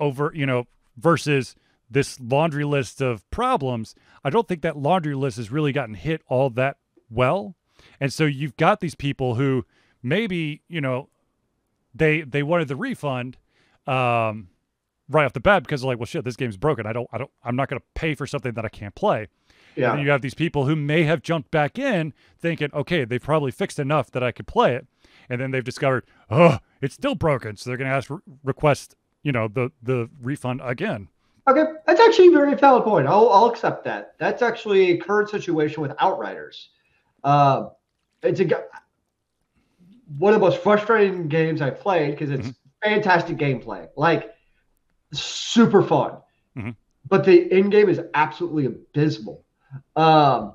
[0.00, 0.66] over, you know,
[0.96, 1.54] versus
[1.90, 3.94] this laundry list of problems,
[4.24, 6.78] I don't think that laundry list has really gotten hit all that
[7.10, 7.54] well.
[8.00, 9.66] And so you've got these people who
[10.02, 11.10] maybe, you know,
[11.94, 13.36] they they wanted the refund
[13.86, 14.48] um,
[15.08, 16.86] right off the bat because they're like, well, shit, this game's broken.
[16.86, 19.28] I don't, I don't, I'm not going to pay for something that I can't play.
[19.76, 19.92] Yeah.
[19.92, 23.50] And you have these people who may have jumped back in thinking, okay, they've probably
[23.50, 24.86] fixed enough that I could play it.
[25.28, 27.56] And then they've discovered, oh, it's still broken.
[27.56, 28.10] So they're going to ask,
[28.44, 31.08] request, you know, the, the refund again.
[31.48, 31.64] Okay.
[31.86, 33.06] That's actually a very valid point.
[33.06, 34.14] I'll, I'll accept that.
[34.18, 36.70] That's actually a current situation with Outriders.
[37.24, 37.68] Uh,
[38.22, 38.46] it's a
[40.18, 42.88] one of the most frustrating games I played because it's mm-hmm.
[42.90, 44.33] fantastic gameplay, like
[45.20, 46.12] super fun.
[46.56, 46.70] Mm-hmm.
[47.08, 49.44] But the in game is absolutely abysmal.
[49.96, 50.54] Um,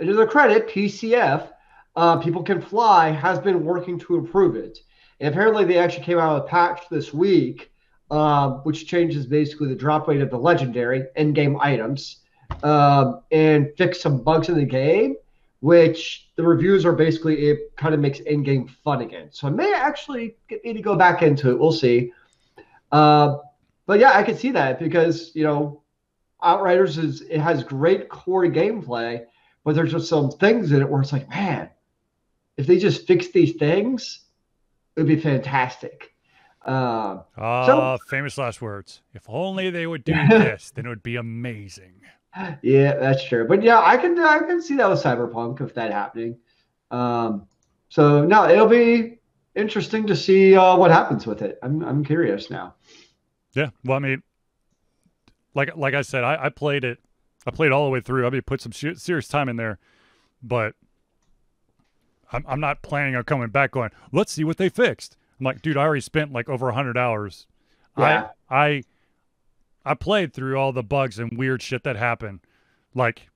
[0.00, 1.48] to their credit, PCF,
[1.96, 4.78] uh, People Can Fly, has been working to improve it.
[5.20, 7.70] And apparently, they actually came out with a patch this week,
[8.10, 12.22] uh, which changes basically the drop rate of the legendary in game items
[12.62, 15.16] um, and fix some bugs in the game
[15.64, 19.30] which the reviews are basically it kind of makes in-game fun again.
[19.32, 21.58] So I may actually get me to go back into it.
[21.58, 22.12] We'll see.
[22.92, 23.38] Uh,
[23.86, 25.82] but yeah, I can see that because you know,
[26.42, 29.24] Outriders is it has great core gameplay,
[29.64, 31.70] but there's just some things in it where it's like, man,
[32.56, 34.20] if they just fix these things,
[34.96, 36.14] it would be fantastic.
[36.66, 39.02] Uh, ah, so, famous last words.
[39.12, 42.00] If only they would do this, then it would be amazing.
[42.62, 43.46] Yeah, that's true.
[43.46, 46.38] But yeah, I can I can see that with Cyberpunk if that happening.
[46.90, 47.46] Um,
[47.88, 49.18] so no, it'll be
[49.54, 51.58] interesting to see uh, what happens with it.
[51.62, 52.74] I'm I'm curious now.
[53.54, 54.22] Yeah, well, I mean,
[55.54, 56.98] like like I said, I, I played it.
[57.46, 58.26] I played all the way through.
[58.26, 59.78] I mean, put some sh- serious time in there,
[60.42, 60.74] but
[62.32, 63.70] I'm I'm not planning on coming back.
[63.72, 65.16] Going, let's see what they fixed.
[65.38, 67.46] I'm like, dude, I already spent like over hundred hours.
[67.96, 68.28] Yeah.
[68.48, 68.82] I I
[69.84, 72.40] I played through all the bugs and weird shit that happened.
[72.94, 73.28] Like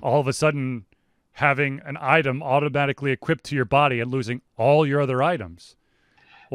[0.00, 0.86] all of a sudden
[1.32, 5.76] having an item automatically equipped to your body and losing all your other items.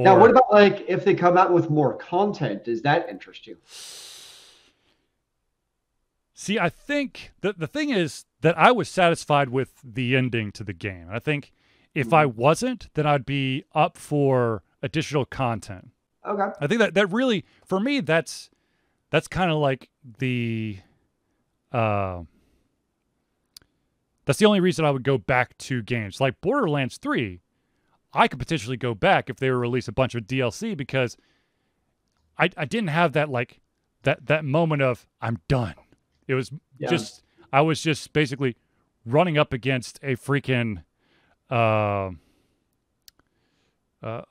[0.04, 2.64] Now, what about like if they come out with more content?
[2.66, 3.58] Does that interest you?
[6.34, 10.64] See, I think the the thing is that I was satisfied with the ending to
[10.64, 11.08] the game.
[11.12, 11.52] I think
[11.96, 15.90] if I wasn't, then I'd be up for additional content.
[16.26, 16.52] Okay.
[16.62, 18.52] I think that that really for me that's
[19.10, 20.78] that's kind of like the
[21.72, 22.22] uh
[24.26, 27.40] that's the only reason I would go back to games like Borderlands 3.
[28.14, 31.18] I could potentially go back if they were release a bunch of DLC because
[32.38, 33.60] I I didn't have that like
[34.04, 35.76] that that moment of I'm done.
[36.28, 36.90] It was Yeah.
[36.90, 38.56] just I was just basically
[39.06, 40.84] running up against a freaking
[41.50, 42.12] uh,
[44.04, 44.22] uh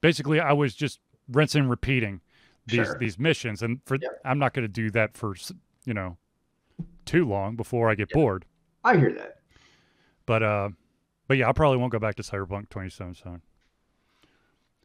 [0.00, 2.20] basically I was just rinsing repeating
[2.66, 2.98] these Sure.
[2.98, 3.98] these missions and for.
[4.24, 5.34] I'm not going to do that for
[5.84, 6.16] you know
[7.04, 8.44] too long before I get bored.
[8.84, 9.40] I hear that.
[10.26, 10.68] But uh
[11.30, 13.42] but yeah, I probably won't go back to Cyberpunk 2077.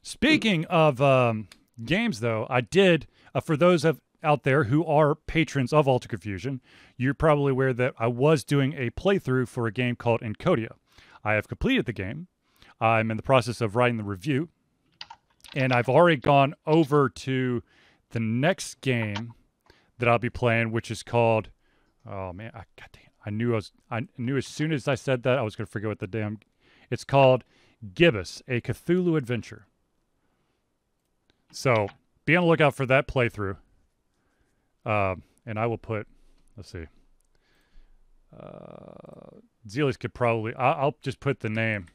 [0.03, 1.47] Speaking of um
[1.84, 6.10] games though, I did uh, for those of out there who are patrons of Altered
[6.10, 6.62] Confusion,
[6.97, 10.73] you're probably aware that I was doing a playthrough for a game called Encodya.
[11.23, 12.27] I have completed the game.
[12.79, 14.49] I'm in the process of writing the review,
[15.55, 17.63] and I've already gone over to
[18.12, 19.34] the next game
[19.97, 21.49] that I'll be playing, which is called.
[22.08, 23.71] Oh man, I, God damn, I knew I was.
[23.89, 26.07] I knew as soon as I said that I was going to forget what the
[26.07, 26.39] damn.
[26.91, 27.43] It's called
[27.93, 29.65] Gibbous, a Cthulhu adventure.
[31.51, 31.88] So
[32.25, 33.57] be on the lookout for that playthrough.
[34.85, 36.07] Um, and I will put.
[36.55, 36.85] Let's see.
[38.38, 40.53] Uh, Zealous could probably.
[40.53, 41.88] I, I'll just put the name.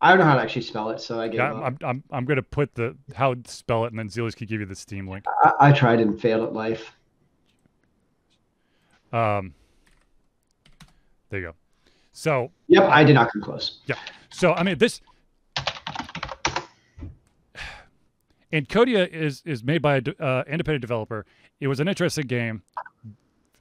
[0.00, 1.52] I don't know how to actually spell it, so I gave Yeah.
[1.52, 4.48] I'm, I'm, I'm going to put the how to spell it, and then Zealous could
[4.48, 5.24] give you the Steam link.
[5.42, 6.96] I, I tried and failed at life.
[9.12, 9.54] Um,
[11.30, 11.54] there you go.
[12.12, 13.80] So, Yep, I did not come close.
[13.86, 13.96] Yeah.
[14.30, 15.00] So I mean, this
[18.52, 21.26] Encodya is is made by an uh, independent developer.
[21.60, 22.62] It was an interesting game.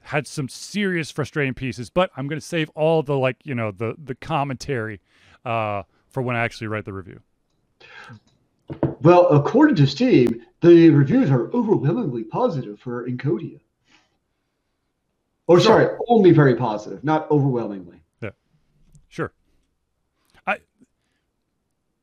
[0.02, 3.72] Had some serious frustrating pieces, but I'm going to save all the like you know
[3.72, 5.02] the the commentary
[5.46, 7.20] uh, for when I actually write the review.
[9.02, 13.60] Well, according to Steam, the reviews are overwhelmingly positive for Encodya.
[15.48, 18.02] Oh, or sorry, only very positive, not overwhelmingly.
[18.22, 18.32] Yeah,
[19.08, 19.32] sure.
[20.46, 20.60] I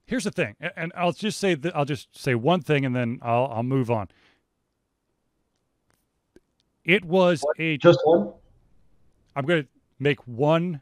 [0.06, 3.18] here's the thing, and I'll just say that I'll just say one thing, and then
[3.22, 4.08] I'll I'll move on.
[6.84, 7.78] It was a.
[7.78, 8.32] Just one?
[9.36, 10.80] I'm going to make one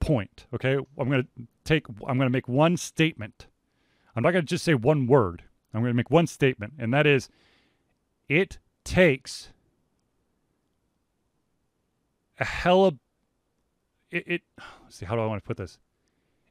[0.00, 0.46] point.
[0.54, 1.28] Okay, I'm going to
[1.64, 1.86] take.
[1.88, 3.46] I'm going to make one statement.
[4.16, 5.44] I'm not going to just say one word.
[5.72, 7.28] I'm going to make one statement, and that is,
[8.28, 9.50] it takes
[12.40, 12.98] a hell of
[14.10, 14.42] it, it
[14.82, 15.78] let's see how do I want to put this?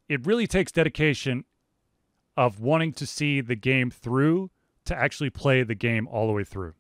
[0.08, 1.44] It really takes dedication
[2.38, 4.50] of wanting to see the game through
[4.86, 6.74] to actually play the game all the way through.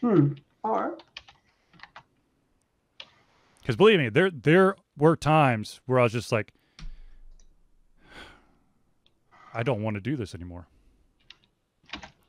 [0.00, 0.34] Hmm.
[0.62, 1.02] All right.
[3.60, 6.52] Because believe me, there there were times where I was just like,
[9.52, 10.66] I don't want to do this anymore.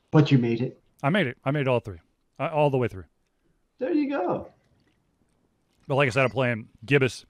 [0.10, 0.82] But you made it.
[1.04, 1.38] I made it.
[1.46, 2.00] I made all three,
[2.40, 3.06] uh, all the way through.
[3.80, 4.48] There you go.
[5.92, 7.26] But like I said, I'm playing Gibbous,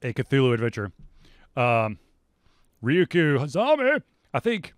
[0.00, 0.90] a Cthulhu adventure.
[1.54, 1.98] Um,
[2.82, 4.00] Ryuku Hazami.
[4.32, 4.72] I think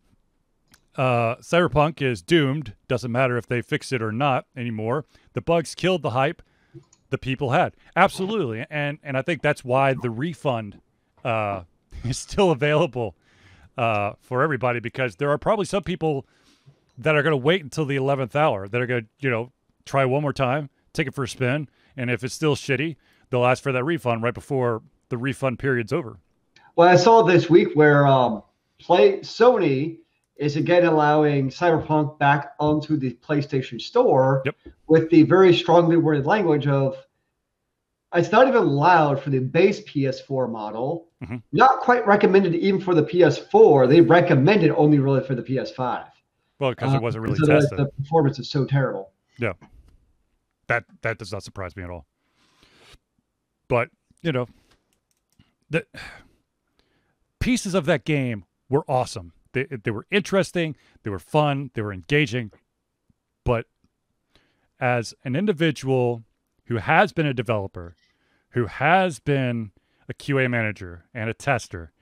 [0.96, 2.74] uh, Cyberpunk is doomed.
[2.88, 5.04] Doesn't matter if they fix it or not anymore.
[5.34, 6.42] The bugs killed the hype
[7.10, 7.74] the people had.
[7.94, 10.80] Absolutely, and and I think that's why the refund
[11.24, 11.62] uh,
[12.04, 13.14] is still available
[13.78, 16.26] uh, for everybody because there are probably some people
[16.98, 19.52] that are going to wait until the 11th hour that are going to you know
[19.84, 22.96] try one more time, take it for a spin, and if it's still shitty,
[23.30, 26.18] they'll ask for that refund right before the refund period's over.
[26.76, 28.42] Well, I saw this week where um,
[28.78, 29.98] play Sony
[30.36, 34.56] is again allowing Cyberpunk back onto the PlayStation Store Yep.
[34.86, 36.96] with the very strongly worded language of
[38.14, 41.08] it's not even allowed for the base PS4 model.
[41.24, 41.42] Mhm.
[41.52, 43.86] Not quite recommended even for the PS4.
[43.86, 46.04] They recommend it only really for the PS5.
[46.58, 47.78] Well, because Uh, it wasn't really tested.
[47.78, 49.10] The performance is so terrible.
[50.68, 52.06] That that does not surprise me at all.
[53.68, 53.90] But
[54.22, 54.46] you know,
[55.70, 55.86] the
[57.40, 59.32] pieces of that game were awesome.
[59.52, 62.52] They they were interesting, they were fun, they were engaging.
[63.44, 63.66] But
[64.80, 66.24] as an individual
[66.66, 67.94] who has been a developer,
[68.50, 69.70] who has been
[70.08, 71.92] a QA manager and a tester,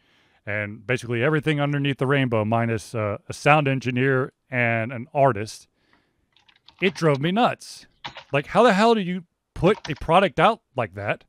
[0.47, 5.69] and basically everything underneath the rainbow, minus uh, a sound engineer and an artist,
[6.81, 7.87] it drove me nuts.
[8.33, 11.25] Like, how the hell do you put a product out like that?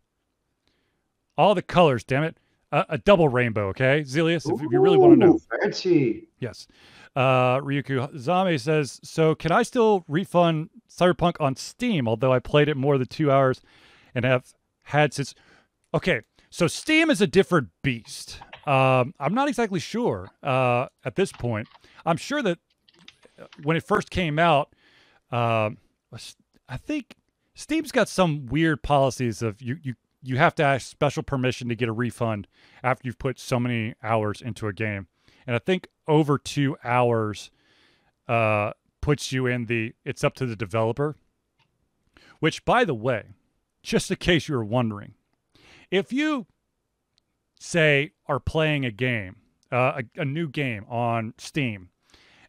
[1.37, 2.37] All the colors, damn it.
[2.71, 4.01] A, a double rainbow, okay?
[4.01, 5.39] Zelius, if, if you really want to know.
[5.61, 6.27] Fancy.
[6.39, 6.67] Yes.
[7.15, 12.67] Uh, Ryuku Zame says, so can I still refund Cyberpunk on Steam, although I played
[12.67, 13.61] it more than two hours
[14.13, 15.35] and have had since.
[15.93, 18.39] Okay, so Steam is a different beast.
[18.65, 21.67] Um, I'm not exactly sure uh, at this point.
[22.05, 22.57] I'm sure that
[23.39, 24.73] uh, when it first came out,
[25.31, 25.71] uh,
[26.67, 27.15] I think
[27.53, 31.75] Steam's got some weird policies of you you you have to ask special permission to
[31.75, 32.47] get a refund
[32.83, 35.07] after you've put so many hours into a game,
[35.45, 37.51] and I think over two hours
[38.27, 41.15] uh, puts you in the it's up to the developer.
[42.39, 43.27] Which, by the way,
[43.81, 45.13] just in case you were wondering,
[45.89, 46.47] if you
[47.59, 49.37] say are playing a game,
[49.71, 51.89] uh, a, a new game on Steam,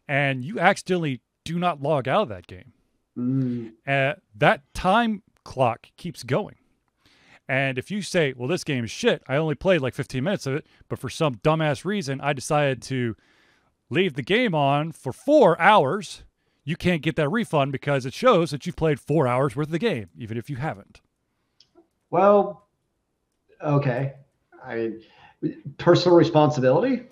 [0.07, 2.73] and you accidentally do not log out of that game,
[3.17, 3.73] Mm.
[3.87, 6.55] uh, that time clock keeps going.
[7.49, 10.45] And if you say, well, this game is shit, I only played like 15 minutes
[10.45, 13.15] of it, but for some dumbass reason, I decided to
[13.89, 16.23] leave the game on for four hours,
[16.65, 19.71] you can't get that refund because it shows that you've played four hours worth of
[19.71, 20.99] the game, even if you haven't.
[22.09, 22.67] Well,
[23.63, 24.15] okay.
[24.63, 24.75] I
[25.41, 27.03] mean, personal responsibility.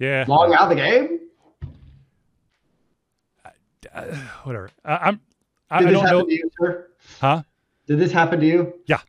[0.00, 0.24] Yeah.
[0.26, 1.20] Log out of the game.
[3.92, 4.04] Uh,
[4.44, 4.70] whatever.
[4.84, 5.20] I, I'm.
[5.70, 6.28] I, I don't know.
[6.28, 6.50] you?
[7.20, 7.42] Huh?
[7.86, 8.74] Did this happen to you?
[8.86, 9.00] Yeah.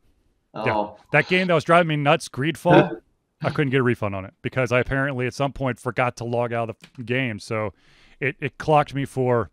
[0.53, 0.89] Oh, Yeah.
[1.11, 3.01] That game that was driving me nuts, Greedfall,
[3.41, 6.23] I couldn't get a refund on it because I apparently at some point forgot to
[6.23, 7.39] log out of the game.
[7.39, 7.73] So
[8.19, 9.49] it, it clocked me for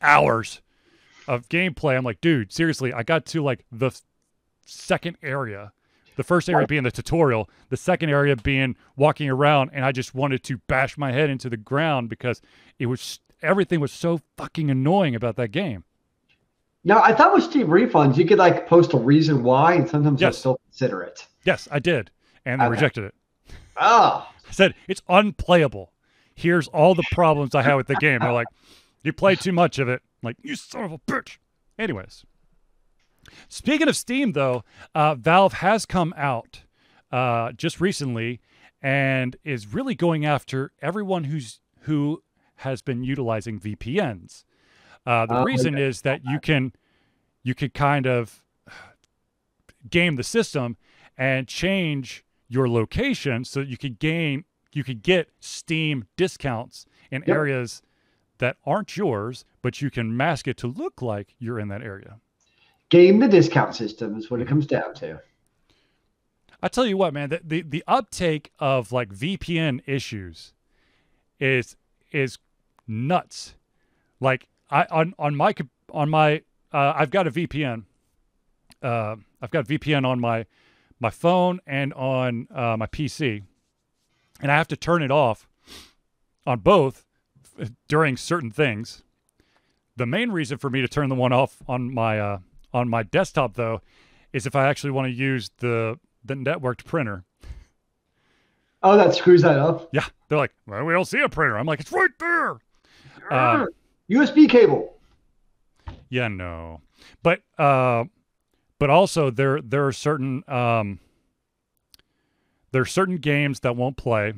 [0.00, 0.62] hours
[1.28, 1.96] of gameplay.
[1.96, 3.90] I'm like, dude, seriously, I got to like the
[4.64, 5.72] second area.
[6.16, 10.14] The first area being the tutorial, the second area being walking around, and I just
[10.14, 12.42] wanted to bash my head into the ground because
[12.78, 15.84] it was everything was so fucking annoying about that game.
[16.84, 20.20] Now I thought with Steam refunds you could like post a reason why, and sometimes
[20.20, 20.38] Yes.
[20.38, 21.26] still consider it.
[21.44, 22.10] Yes, I did,
[22.44, 22.70] and they Okay.
[22.72, 23.14] rejected it.
[23.76, 25.92] Ah, I said it's unplayable.
[26.34, 28.20] Here's all the problems I have with the game.
[28.20, 28.48] They're like,
[29.02, 30.00] you play too much of it.
[30.22, 31.36] I'm like, you son of a bitch.
[31.78, 32.24] Anyways,
[33.48, 36.62] speaking of Steam, though, uh, Valve has come out
[37.12, 38.40] uh, just recently
[38.82, 42.22] and is really going after everyone who's who
[42.60, 44.44] has been utilizing VPNs.
[45.06, 46.72] Uh, the Oh, reason is that you can
[47.42, 48.42] you can kind of
[49.88, 50.76] game the system
[51.16, 57.28] and change your location so you could gain you could get Steam discounts in Yep.
[57.28, 57.82] areas
[58.38, 62.20] that aren't yours, but you can mask it to look like you're in that area.
[62.90, 65.20] game the discount system is what it comes down to.
[66.62, 70.52] I tell you what, man, the, the the uptake of like VPN issues
[71.40, 71.76] is
[72.12, 72.38] is
[72.86, 73.54] nuts.
[74.20, 75.54] Like I on on my
[75.92, 77.84] on my uh, I've got a VPN.
[78.82, 80.46] Uh, I've got VPN on my
[80.98, 83.42] my phone and on uh, my PC,
[84.40, 85.48] and I have to turn it off
[86.46, 87.04] on both
[87.88, 89.02] during certain things.
[89.96, 92.38] The main reason for me to turn the one off on my uh,
[92.72, 93.80] on my desktop though
[94.32, 97.24] is if I actually want to use the the networked printer.
[98.82, 99.90] Oh, that screws that up.
[99.92, 101.58] Yeah, they're like, well, we don't see a printer.
[101.58, 102.58] I'm like, it's right there.
[103.30, 103.68] Um,
[104.10, 104.96] USB cable.
[106.08, 106.80] Yeah, no,
[107.22, 108.04] but uh,
[108.78, 110.98] but also there there are certain um,
[112.72, 114.34] there are certain games that won't play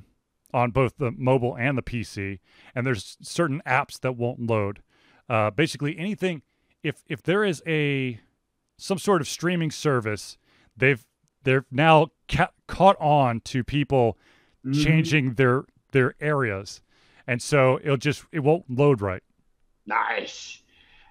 [0.54, 2.38] on both the mobile and the PC,
[2.74, 4.80] and there's certain apps that won't load.
[5.28, 6.42] Uh, basically, anything
[6.82, 8.20] if if there is a
[8.76, 10.36] some sort of streaming service,
[10.76, 11.04] they've
[11.44, 14.18] they're now ca- caught on to people
[14.64, 14.84] Mhm.
[14.84, 16.82] changing their their areas,
[17.26, 19.22] and so it'll just it won't load right.
[19.86, 20.62] Nice.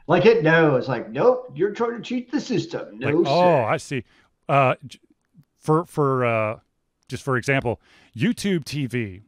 [0.07, 0.88] Like it knows.
[0.89, 2.99] Like, nope, you're trying to cheat the system.
[2.99, 3.64] No, like, oh.
[3.64, 4.03] I see.
[4.49, 4.76] Uh,
[5.59, 6.59] for for uh,
[7.07, 7.80] just for example,
[8.18, 9.22] YouTube TV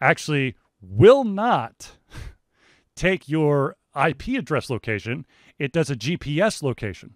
[0.00, 1.92] actually will not
[2.96, 5.26] take your IP address location.
[5.58, 7.14] It does a GPS location.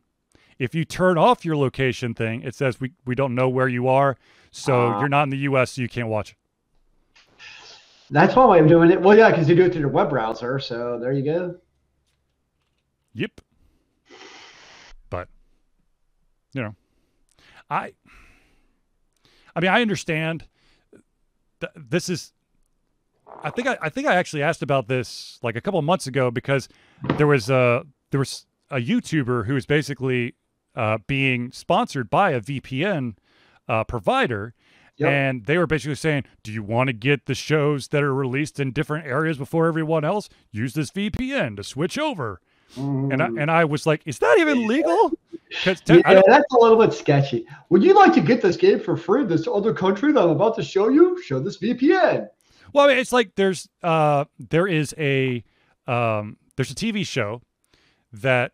[0.58, 3.88] If you turn off your location thing, it says we, we don't know where you
[3.88, 4.16] are,
[4.50, 5.00] so Ah.
[5.00, 6.36] you're not in the U.S., so you can't watch it.
[8.12, 9.00] That's one way of doing it.
[9.00, 10.58] Well, yeah, because you do it through your web browser.
[10.58, 11.56] So there you go.
[13.14, 13.40] Yep.
[15.08, 15.28] But
[16.52, 16.74] you know,
[17.70, 17.94] I
[19.56, 20.46] I mean, I understand
[21.60, 22.32] th- this is.
[23.42, 26.06] I think I, I think I actually asked about this like a couple of months
[26.06, 26.68] ago because
[27.16, 30.34] there was a there was a YouTuber who was basically
[30.76, 33.16] uh, being sponsored by a VPN
[33.68, 34.52] uh, provider,
[34.98, 35.08] Yep.
[35.10, 38.60] and they were basically saying, "Do you want to get the shows that are released
[38.60, 40.28] in different areas before everyone else?
[40.50, 42.40] Use this VPN to switch over."
[42.76, 45.12] And I, and I was like, "Is that even legal?"
[45.48, 46.02] Because Mm.
[46.10, 47.46] yeah, that's a little bit sketchy.
[47.68, 49.24] Would you like to get this game for free?
[49.24, 52.28] This other country that I'm about to show you, show this VPN.
[52.72, 55.44] Well, I mean, it's like there's uh there is a
[55.86, 57.42] um there's a TV show
[58.14, 58.52] that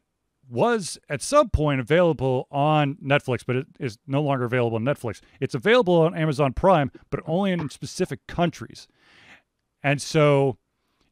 [0.51, 5.20] was at some point available on Netflix, but it is no longer available on Netflix.
[5.40, 8.88] It's available on Amazon Prime, but only in specific countries.
[9.82, 10.59] And so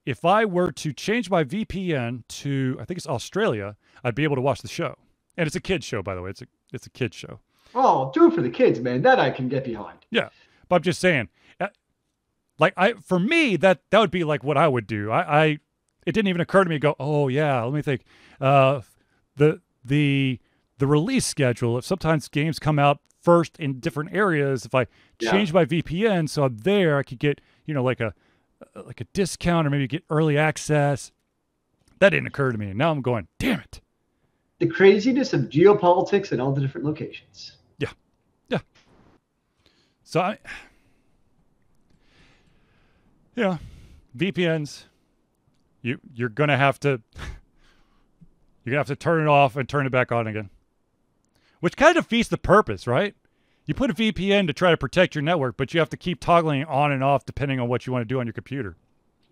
[0.05, 4.37] if I were to change my VPN to I think it's Australia, I'd be able
[4.37, 4.97] to watch the show.
[5.37, 6.31] And it's a kids show, by the way.
[6.31, 7.41] It's a it's a kids show.
[7.75, 9.03] Oh, do it for the kids, man.
[9.03, 9.99] That I can get behind.
[10.11, 10.31] Yeah,
[10.69, 11.29] but I'm just saying,
[11.61, 11.69] uh,
[12.59, 15.11] like I for me that that would be like what I would do.
[15.11, 15.45] I, I
[16.07, 18.03] it didn't even occur to me to go, oh yeah, let me think.
[18.41, 18.81] Uh,
[19.37, 20.41] the the
[20.79, 21.79] the release schedule.
[21.79, 24.87] If sometimes games come out first in different areas, if I
[25.21, 25.31] Yeah.
[25.31, 28.15] change my VPN so I'm there, I could get you know like a
[28.75, 31.13] uh, like a discount or maybe get early access.
[31.99, 32.73] That didn't occur to me.
[32.75, 33.81] Now I'm going, damn it.
[34.59, 37.57] The craziness of geopolitics and all the different locations.
[37.79, 37.91] Yeah,
[38.49, 38.59] yeah.
[40.03, 40.39] So I,
[43.35, 43.59] yeah,
[44.17, 44.85] VPNs.
[45.83, 47.03] You you're gonna have to
[48.67, 50.51] you're gonna have to turn it off and turn it back on again,
[51.61, 53.15] which kind of defeats the purpose, right?
[53.65, 56.21] You put a VPN to try to protect your network, but you have to keep
[56.21, 58.77] toggling it on and off depending on what you want to do on your computer.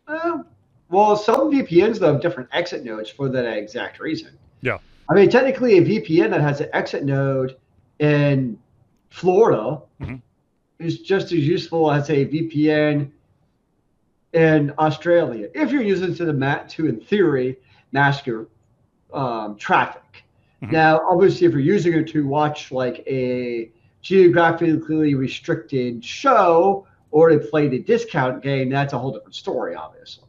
[0.06, 0.38] Uh,
[0.88, 4.30] well, some VPNs though have different exit nodes for that exact reason.
[4.60, 4.78] Yeah.
[5.10, 7.56] I mean, technically, a VPN that has an exit node
[7.98, 8.58] in
[9.10, 10.22] Florida Mhm.
[10.78, 13.10] is just as useful as a VPN
[14.32, 17.56] in Australia if you're using it to the mat to, in theory,
[17.92, 18.48] mask your
[19.14, 20.24] um, traffic.
[20.62, 20.72] Mhm.
[20.72, 23.70] Now, obviously, if you're using it to watch like a
[24.02, 30.24] geographically restricted show or to play the discount game, that's a whole different story, obviously.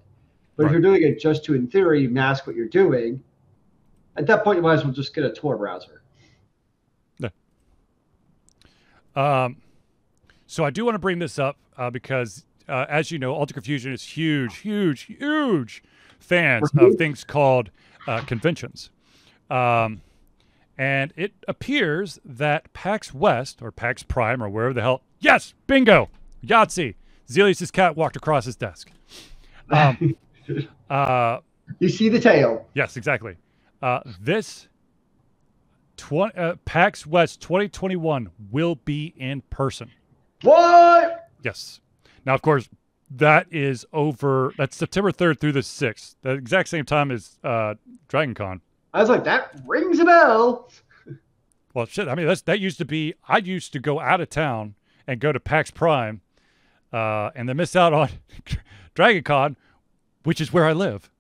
[0.56, 3.22] But if you're doing it just to, in theory, mask what you're doing,
[4.16, 6.02] at that point, you might as well just get a Tor browser.
[9.16, 9.62] Um,
[10.46, 13.54] so I do want to bring this up uh, because, uh, as you know, Altered
[13.54, 15.82] Confusion is huge, huge, huge
[16.20, 16.98] fans of Mhm.
[16.98, 17.72] things called
[18.08, 18.90] uh, conventions.
[19.50, 20.02] Um,
[20.78, 26.10] and it appears that PAX West or PAX Prime or wherever the hell, yes, bingo,
[26.46, 26.96] Yahtzee.
[27.28, 28.92] Zelius' cat walked across his desk.
[29.72, 30.16] Um,
[30.90, 31.40] uh,
[31.80, 32.68] you see the tail.
[32.74, 33.36] Yes, exactly.
[33.82, 34.68] Uh, this
[35.98, 39.92] tw- uh, PAX West 2021 will be in person.
[40.42, 41.30] What?
[41.44, 41.80] Yes.
[42.26, 42.70] Now, of course,
[43.12, 44.54] that is over.
[44.58, 47.76] That's September 3rd through the 6th, the exact same time as uh,
[48.08, 48.62] Dragon Con.
[48.94, 50.70] I was like, that rings a bell.
[51.74, 52.08] Well, shit.
[52.08, 53.16] I mean, that's that used to be.
[53.28, 54.76] I used to go out of town
[55.08, 56.22] and go to PAX Prime,
[56.94, 58.08] uh, and then miss out on
[58.94, 59.58] Dragon Con,
[60.24, 61.12] which is where I live.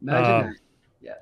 [0.00, 0.56] Imagine Um, that.
[1.00, 1.12] Yeah.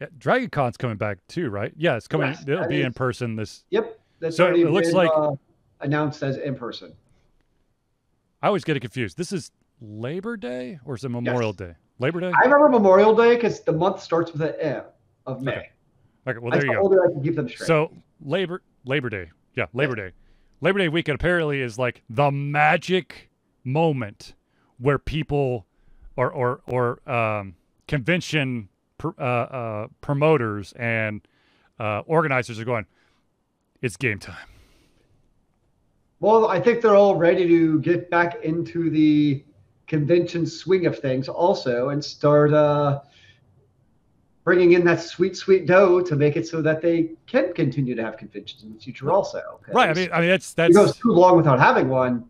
[0.00, 1.72] Yeah, Dragon Con's coming back too, right?
[1.76, 2.30] Yeah, it's coming.
[2.30, 4.00] Yes, it'll be in person this Yep.
[4.18, 5.36] That's So it looks been, like- uh,
[5.80, 6.92] announced as in person.
[8.42, 9.16] I always get it confused.
[9.16, 11.74] This is Labor Day or is it Memorial Day?
[11.98, 12.32] Labor Day?
[12.36, 14.82] I remember Memorial Day because the month starts with an M
[15.26, 15.52] of May.
[15.52, 15.70] Okay.
[16.28, 16.88] Okay, well That's there you the go.
[16.88, 17.66] way I can them straight.
[17.66, 19.30] So Labor Labor Day.
[19.54, 20.12] Yeah, Labor Day.
[20.60, 23.30] Labor Day weekend apparently is like the magic
[23.64, 24.34] moment
[24.78, 25.66] where people
[26.16, 27.56] or or or um,
[27.88, 28.68] convention
[28.98, 31.26] pr- uh, uh, promoters and
[31.80, 32.86] uh, organizers are going.
[33.80, 34.36] It's game time.
[36.20, 39.44] Well, I think they're all ready to get back into the
[39.86, 43.00] convention swing of things also and start uh,
[44.44, 48.02] bringing in that sweet, sweet dough to make it so that they can continue to
[48.02, 49.60] have conventions in the future also.
[49.72, 49.90] Right.
[49.90, 50.70] I mean, I mean that's that's.
[50.70, 52.24] it goes too long without having one,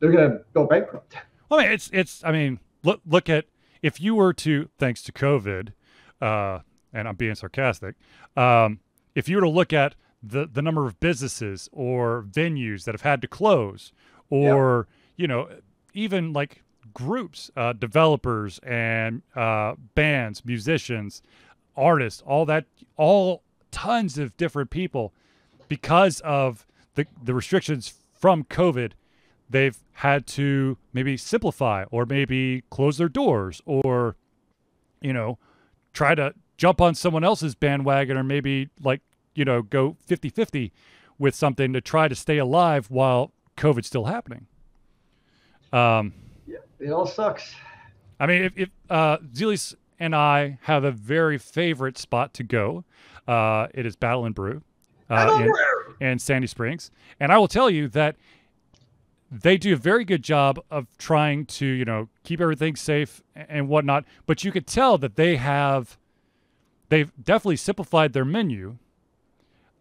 [0.00, 1.16] they're going to go bankrupt.
[1.48, 2.24] Well, I mean, it's it's.
[2.24, 3.46] I mean, look look at
[3.82, 5.74] if you were to, thanks to COVID,
[6.20, 6.60] uh,
[6.92, 7.96] and I'm being sarcastic,
[8.36, 8.80] um,
[9.14, 9.94] if you were to look at
[10.26, 13.92] the the number of businesses or venues that have had to close,
[14.30, 15.48] or you know,
[15.92, 16.62] even like
[16.92, 21.22] groups, uh, developers and uh, bands, musicians,
[21.76, 22.66] artists, all that,
[22.96, 25.12] all tons of different people,
[25.68, 28.92] because of the the restrictions from COVID
[29.48, 34.16] they've had to maybe simplify or maybe close their doors or
[35.00, 35.38] you know
[35.92, 39.00] try to jump on someone else's bandwagon or maybe like
[39.34, 40.70] you know go 50-50
[41.18, 44.46] with something to try to stay alive while covid's still happening
[45.72, 46.12] Um,
[46.46, 47.54] yeah, it all sucks.
[48.20, 52.84] I mean, if, if uh, Zelius and I have a very favorite spot to go,
[53.26, 54.62] uh, it is Battle and Brew,
[55.10, 55.48] uh,
[56.00, 58.16] in, in Sandy Springs, and I will tell you that
[59.30, 63.68] they do a very good job of trying to you know keep everything safe and
[63.68, 64.04] whatnot.
[64.26, 65.98] But you could tell that they have
[66.88, 68.78] they've definitely simplified their menu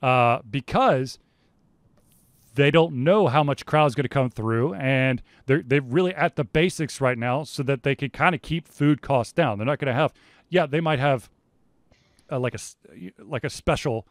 [0.04, 1.18] uh, because
[2.56, 6.14] they don't know how much crowd is going to come through, and they're they're really
[6.14, 9.58] at the basics right now, so that they can kind of keep food costs down.
[9.58, 10.14] They're not going to have,
[10.50, 11.30] yeah, they might have
[12.30, 12.60] uh, like a
[13.18, 14.06] like a special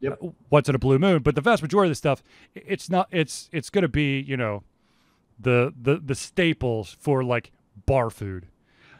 [0.00, 0.18] yep.
[0.22, 2.22] Uh, once in a blue moon, but the vast majority of the stuff,
[2.54, 3.08] it's not.
[3.10, 4.62] It's it's going to be you know
[5.40, 7.52] the the the staples for like
[7.86, 8.46] bar food.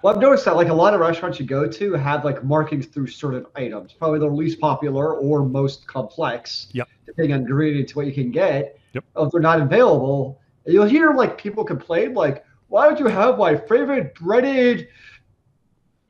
[0.03, 2.87] Well, I've noticed that like a lot of restaurants you go to have like markings
[2.87, 6.89] through certain items, probably the least popular or most complex, yep.
[7.07, 8.79] depending on ingredients what you can get.
[8.95, 9.05] Yep.
[9.17, 13.57] If they're not available, you'll hear like people complain like, "Why don't you have my
[13.57, 14.89] favorite breaded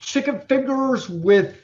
[0.01, 1.59] chicken fingers with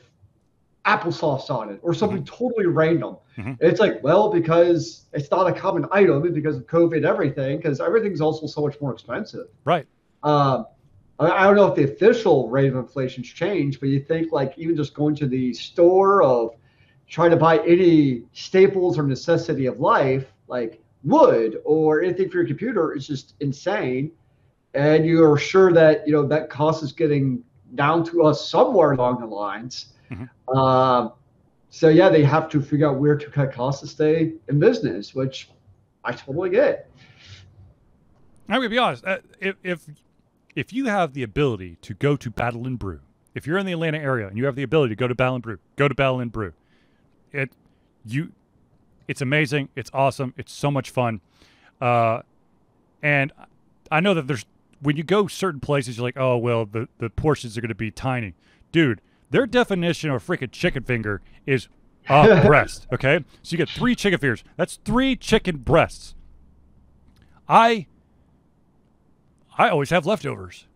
[0.85, 2.37] applesauce on it or something mm-hmm.
[2.37, 3.53] totally random?" Mm-hmm.
[3.61, 8.20] It's like, well, because it's not a common item because of COVID, everything, because everything's
[8.20, 9.47] also so much more expensive.
[9.64, 9.87] Right.
[10.22, 10.66] Um,
[11.21, 14.77] I don't know if the official rate of inflation's changed, but you think like even
[14.77, 16.55] just going to the store of
[17.09, 22.47] trying to buy any staples or necessity of life, like wood or anything for your
[22.47, 24.12] computer, is just insane.
[24.75, 27.43] And you are sure that you know that cost is getting
[27.75, 29.95] down to us somewhere along the lines.
[30.11, 30.57] Mm-hmm.
[30.57, 31.12] Um,
[31.71, 35.14] so yeah, they have to figure out where to cut costs to stay in business,
[35.14, 35.51] which
[36.05, 36.89] I totally get.
[38.49, 39.05] I'm gonna be honest.
[39.05, 39.87] Uh, if, if
[40.55, 43.01] if you have the ability to go to Battle and Brew,
[43.34, 45.36] if you're in the Atlanta area and you have the ability to go to Battle
[45.36, 46.53] and Brew, go to Battle and Brew.
[47.32, 47.51] It
[48.05, 48.32] you
[49.07, 49.70] it's amazing.
[49.74, 50.34] It's awesome.
[50.36, 51.20] It's so much fun.
[51.80, 52.20] Uh,
[53.03, 53.32] and
[53.90, 54.44] I know that there's
[54.80, 57.74] when you go certain places, you're like, oh well, the the portions are going to
[57.74, 58.34] be tiny,
[58.72, 59.01] dude.
[59.30, 61.68] Their definition of a freaking chicken finger is
[62.09, 62.86] a breast.
[62.92, 64.42] Okay, so you get three chicken fingers.
[64.57, 66.14] That's three chicken breasts.
[67.49, 67.86] I
[69.59, 70.66] I always have leftovers.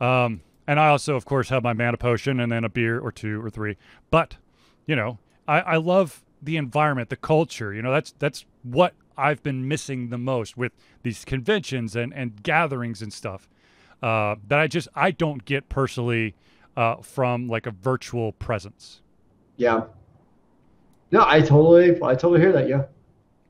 [0.00, 3.12] Um, and I also, of course, have my mana potion and then a beer or
[3.12, 3.76] two or three.
[4.10, 4.36] But,
[4.86, 7.74] you know, I, I love the environment, the culture.
[7.74, 10.72] You know, that's that's what I've been missing the most with
[11.02, 13.48] these conventions and, and gatherings and stuff.
[14.02, 16.34] Uh, that I just I don't get personally
[16.76, 19.00] uh, from like a virtual presence.
[19.56, 19.84] Yeah.
[21.10, 22.68] No, I totally I totally hear that.
[22.68, 22.84] Yeah.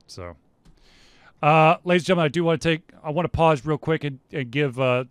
[0.06, 0.36] So
[1.44, 4.02] uh, ladies and gentlemen, I do want to take, I want to pause real quick
[4.02, 5.04] and, and give uh,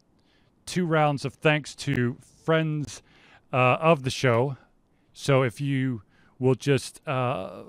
[0.66, 3.04] two rounds of thanks to friends
[3.54, 4.58] uh, of the show.
[5.14, 6.02] So if you
[6.40, 7.62] will just uh,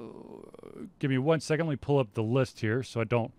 [0.98, 3.34] give me one second, let me pull up the list here so I don't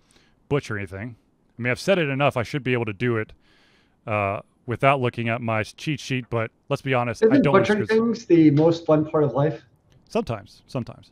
[0.48, 1.16] butcher anything.
[1.58, 2.38] I mean, I've said it enough.
[2.38, 3.34] I should be able to do it
[4.06, 7.24] uh, without looking at my cheat sheet, but let's be honest.
[7.24, 9.64] Isn't I don't butchering things the most fun part of life?
[10.08, 11.10] Sometimes, sometimes.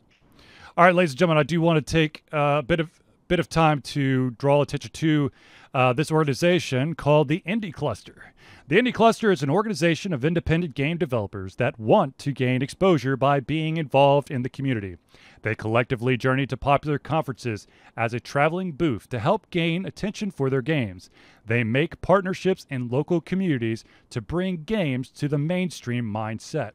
[0.76, 2.90] All right, ladies and gentlemen, I do want to take a bit of
[3.34, 5.28] bit of time to draw attention to
[5.74, 8.32] uh, this organization called the Indie Cluster.
[8.68, 13.16] The Indie Cluster is an organization of independent game developers that want to gain exposure
[13.16, 14.98] by being involved in the community.
[15.42, 17.66] They collectively journey to popular conferences
[17.96, 21.10] as a traveling booth to help gain attention for their games.
[21.44, 26.70] They make partnerships in local communities to bring games to the mainstream mindset.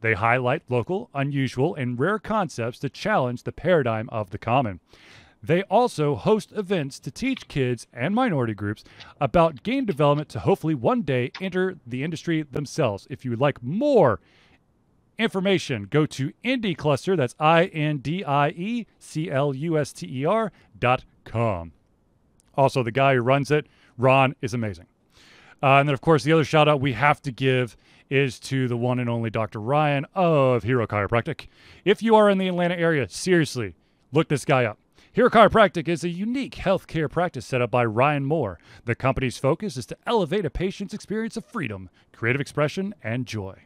[0.00, 4.78] They highlight local, unusual, and rare concepts to challenge the paradigm of the common.
[5.44, 8.82] They also host events to teach kids and minority groups
[9.20, 13.06] about game development to hopefully one day enter the industry themselves.
[13.10, 14.20] If you would like more
[15.18, 19.92] information, go to Indie Cluster, that's I N D I E C L U S
[19.92, 21.72] T E R dot com.
[22.54, 23.66] Also, the guy who runs it,
[23.98, 24.86] Ron, is amazing.
[25.62, 27.76] Uh, and then, of course, the other shout out we have to give
[28.08, 29.60] is to the one and only Dr.
[29.60, 31.48] Ryan of Hero Chiropractic.
[31.84, 33.74] If you are in the Atlanta area, seriously,
[34.10, 34.78] look this guy up.
[35.14, 38.58] Hero Chiropractic is a unique healthcare practice set up by Ryan Moore.
[38.84, 43.62] The company's focus is to elevate a patient's experience of freedom, creative expression, and joy.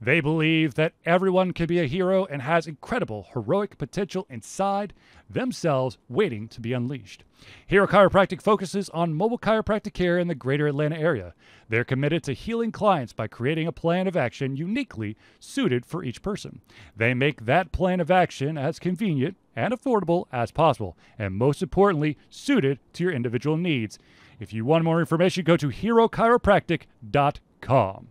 [0.00, 4.92] They believe that everyone can be a hero and has incredible heroic potential inside
[5.28, 7.24] themselves waiting to be unleashed.
[7.66, 11.32] Hero Chiropractic focuses on mobile chiropractic care in the greater Atlanta area.
[11.68, 16.22] They're committed to healing clients by creating a plan of action uniquely suited for each
[16.22, 16.60] person.
[16.96, 22.18] They make that plan of action as convenient and affordable as possible, and most importantly,
[22.28, 23.98] suited to your individual needs.
[24.38, 28.08] If you want more information, go to herochiropractic.com.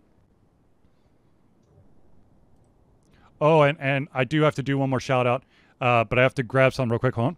[3.40, 5.44] Oh, and, and I do have to do one more shout out,
[5.80, 7.14] uh, but I have to grab some real quick.
[7.14, 7.36] Hold on.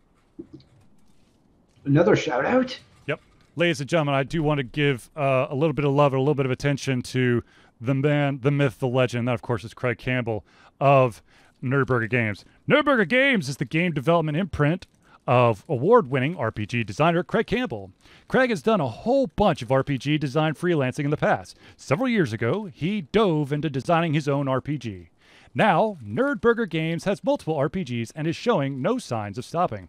[1.84, 2.78] Another shout out?
[3.06, 3.20] Yep.
[3.56, 6.18] ladies and gentlemen, I do want to give uh, a little bit of love and
[6.18, 7.42] a little bit of attention to
[7.80, 9.28] the man, the myth, the legend.
[9.28, 10.44] That, of course, is Craig Campbell
[10.80, 11.22] of
[11.62, 12.44] Nerdburger Games.
[12.68, 14.86] Nerdburger Games is the game development imprint
[15.26, 17.90] of award winning RPG designer Craig Campbell.
[18.28, 21.56] Craig has done a whole bunch of RPG design freelancing in the past.
[21.76, 25.08] Several years ago, he dove into designing his own RPG.
[25.54, 29.88] Now, Nerdburger Games has multiple RPGs and is showing no signs of stopping.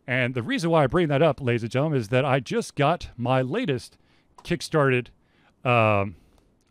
[0.06, 2.74] And the reason why I bring that up, ladies and gentlemen, is that I just
[2.74, 3.96] got my latest
[4.42, 5.08] kickstarted
[5.64, 6.16] um,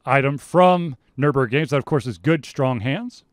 [0.05, 1.69] item from Nerdburger Games.
[1.69, 3.23] That, of course, is Good Strong Hands,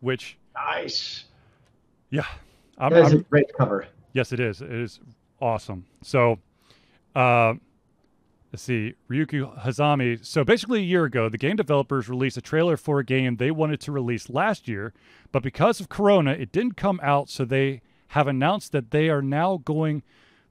[0.00, 1.24] which nice.
[2.10, 2.26] Yeah,
[2.78, 3.86] I'm, that is I'm, a great cover.
[4.12, 4.60] Yes, it is.
[4.60, 4.98] It is
[5.40, 5.86] awesome.
[6.02, 6.38] So,
[7.14, 7.54] uh,
[8.52, 10.24] let's see, Ryuki Hazami.
[10.24, 13.50] So basically, a year ago, the game developers released a trailer for a game they
[13.52, 14.92] wanted to release last year,
[15.30, 17.28] but because of Corona, it didn't come out.
[17.28, 20.02] So they have announced that they are now going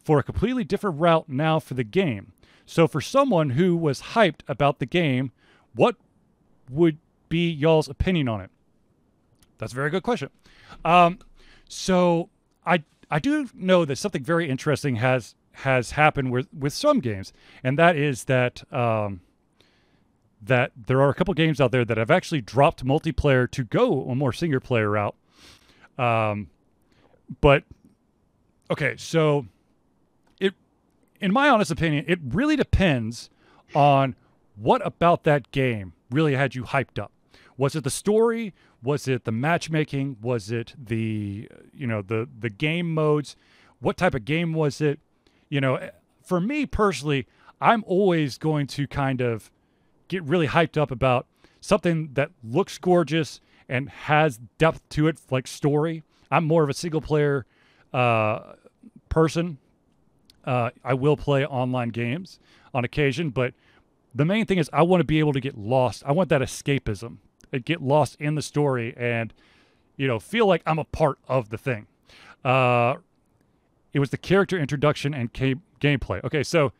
[0.04, 2.34] for a completely different route now for the game.
[2.66, 5.32] So for someone who was hyped about the game,
[5.74, 5.96] what
[6.70, 6.98] would
[7.30, 8.50] be y'all's opinion on it?
[9.58, 10.30] That's a very good question.
[10.86, 11.20] Um,
[11.68, 12.30] so
[12.66, 17.34] I I do know that something very interesting has has happened with with some games,
[17.64, 19.22] and that is that um,
[20.42, 24.04] that there are a couple games out there that have actually dropped multiplayer to go
[24.10, 25.16] a more single player route.
[25.98, 26.50] Um,
[27.42, 27.64] but
[28.72, 29.46] okay, so
[30.40, 30.54] it,
[31.20, 33.30] in my honest opinion, it really depends
[33.76, 34.16] on
[34.56, 37.12] what about that game really had you hyped up.
[37.58, 38.54] Was it the story?
[38.84, 40.18] Was it the matchmaking?
[40.22, 43.36] Was it the you know the the game modes?
[43.80, 45.00] What type of game was it?
[45.50, 45.90] You know,
[46.24, 47.28] for me personally,
[47.60, 49.52] I'm always going to kind of
[50.08, 51.28] get really hyped up about
[51.60, 56.04] something that looks gorgeous and has depth to it, like story.
[56.32, 57.46] I'm more of a single player
[57.94, 58.54] uh,
[59.10, 59.58] person.
[60.46, 62.40] Uh, I will play online games
[62.74, 63.54] on occasion, but
[64.16, 66.04] the main thing is I want to be able to get lost.
[66.06, 67.18] I want that escapism
[67.64, 69.34] get lost in the story and
[69.96, 71.88] you know feel like I'm a part of the thing.
[72.44, 72.96] Uh,
[73.94, 76.24] it was the character introduction and gameplay.
[76.24, 76.72] Okay, so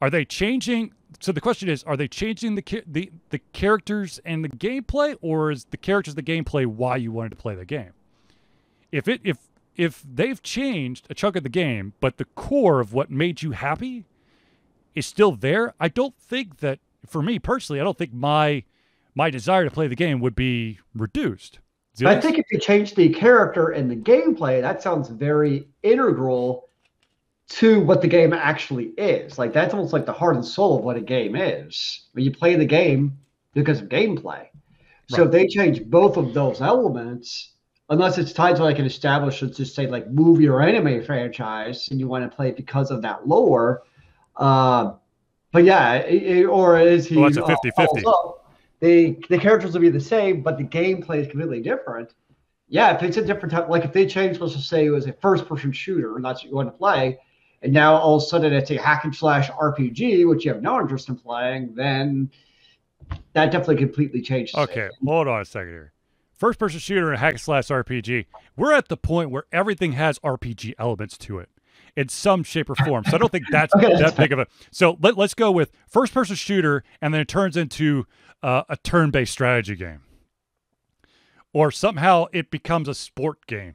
[0.00, 0.92] are they changing?
[1.20, 5.50] So the question is, are they changing the the the characters and the gameplay, or
[5.50, 7.92] is the characters the gameplay why you wanted to play the game?
[8.90, 9.38] If it if
[9.76, 13.52] if they've changed a chunk of the game, but the core of what made you
[13.52, 14.04] happy
[14.94, 18.64] is still there, I don't think that for me personally, I don't think my
[19.14, 21.58] my desire to play the game would be reduced.
[22.04, 26.69] I think if you change the character and the gameplay, that sounds very integral
[27.50, 29.38] to what the game actually is.
[29.38, 32.08] Like that's almost like the heart and soul of what a game is.
[32.12, 33.18] When you play the game
[33.54, 34.46] because of gameplay.
[35.08, 37.54] So if they change both of those elements,
[37.88, 41.88] unless it's tied to like an established, let's just say like movie or anime franchise,
[41.90, 43.82] and you want to play it because of that lore.
[44.36, 44.92] Uh,
[45.50, 47.16] but yeah, it, or is he?
[47.16, 48.02] Well, it's a 50 50
[48.80, 52.14] the the characters will be the same, but the gameplay is completely different.
[52.68, 55.06] Yeah, if it's a different type, like if they change, let's just say it was
[55.06, 57.18] a first person shooter and that's what you want to play,
[57.62, 60.62] and now all of a sudden it's a hack and slash RPG, which you have
[60.62, 62.30] no interest in playing, then
[63.32, 64.54] that definitely completely changes.
[64.54, 64.92] Okay, it.
[65.04, 65.92] hold on a second here.
[66.32, 68.26] First person shooter and hack and slash RPG.
[68.56, 71.50] We're at the point where everything has RPG elements to it
[71.96, 73.04] in some shape or form.
[73.04, 74.46] So I don't think that's okay, that big of a.
[74.70, 78.06] So let, let's go with first person shooter, and then it turns into
[78.42, 80.00] uh, a turn based strategy game.
[81.52, 83.74] Or somehow it becomes a sport game.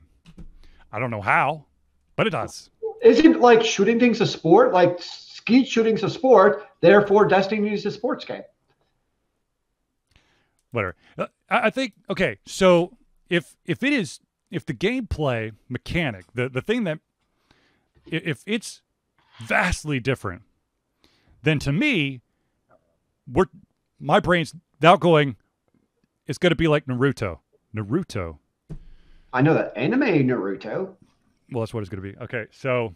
[0.91, 1.65] I don't know how,
[2.15, 2.69] but it does.
[3.05, 4.73] Isn't like shooting things a sport?
[4.73, 8.41] Like skeet shooting's a sport, therefore Destiny is a sports game.
[10.71, 10.95] Whatever.
[11.15, 12.39] Uh, I think okay.
[12.47, 12.97] So
[13.29, 16.97] if if it is if the gameplay mechanic, the the thing that
[18.07, 18.81] if it's
[19.37, 20.41] vastly different,
[21.43, 22.21] then to me,
[23.31, 23.45] we're
[23.99, 25.35] my brain's now going.
[26.25, 27.37] It's going to be like Naruto.
[27.75, 28.39] Naruto.
[29.31, 30.95] I know that anime Naruto.
[31.51, 32.17] Well, that's what it's going to be.
[32.17, 32.95] Okay, so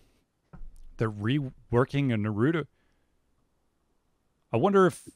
[0.98, 2.66] they're reworking a Naruto.
[4.52, 5.08] I wonder if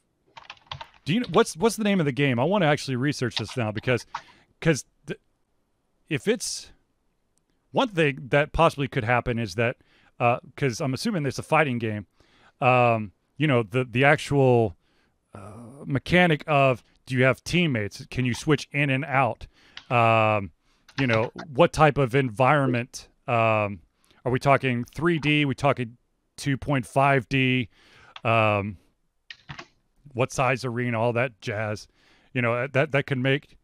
[1.06, 2.40] do you what's what's the name of the game?
[2.40, 4.06] I want to actually research this now because
[4.60, 4.86] because
[6.10, 6.72] if it's
[7.72, 9.78] one thing that possibly could happen is that
[10.18, 12.06] because uh, I'm assuming it's a fighting game.
[12.62, 14.78] Um, you know the the actual
[15.34, 18.06] uh, mechanic of do you have teammates?
[18.10, 19.48] Can you switch in and out?
[19.90, 20.52] Um,
[21.00, 23.10] you know, what type of environment?
[23.28, 23.80] Um,
[24.26, 25.46] are we talking 3D?
[25.46, 25.98] We talking
[26.38, 27.68] 2.5D?
[28.24, 28.78] Um,
[30.14, 31.00] what size arena?
[31.00, 31.88] All that jazz.
[32.34, 33.58] You know that that can make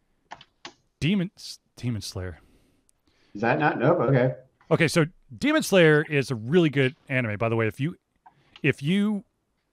[1.00, 1.32] Demon
[1.76, 2.40] Demon Slayer.
[3.34, 3.94] Is that not no?
[3.94, 4.36] Okay.
[4.72, 5.06] Okay, so
[5.36, 7.38] Demon Slayer is a really good anime.
[7.38, 7.96] By the way, if you
[8.62, 9.24] if you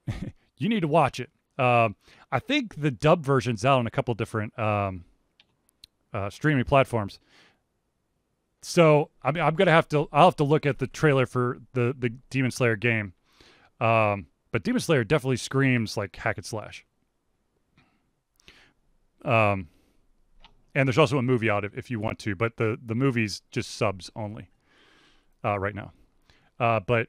[0.57, 1.29] you need to watch it.
[1.59, 1.95] Um,
[2.31, 5.05] I think the dub version's out on a couple different um,
[6.13, 7.19] uh, streaming platforms.
[8.67, 10.09] So I mean, I'm gonna have to.
[10.11, 13.13] I'll have to look at the trailer for the the Demon Slayer game.
[13.79, 16.85] Um, but Demon Slayer definitely screams like hack and slash.
[19.23, 19.69] Um,
[20.75, 23.41] and there's also a movie out if, if you want to, but the the movie's
[23.51, 24.49] just subs only
[25.45, 25.93] uh, right now.
[26.59, 27.07] Uh, but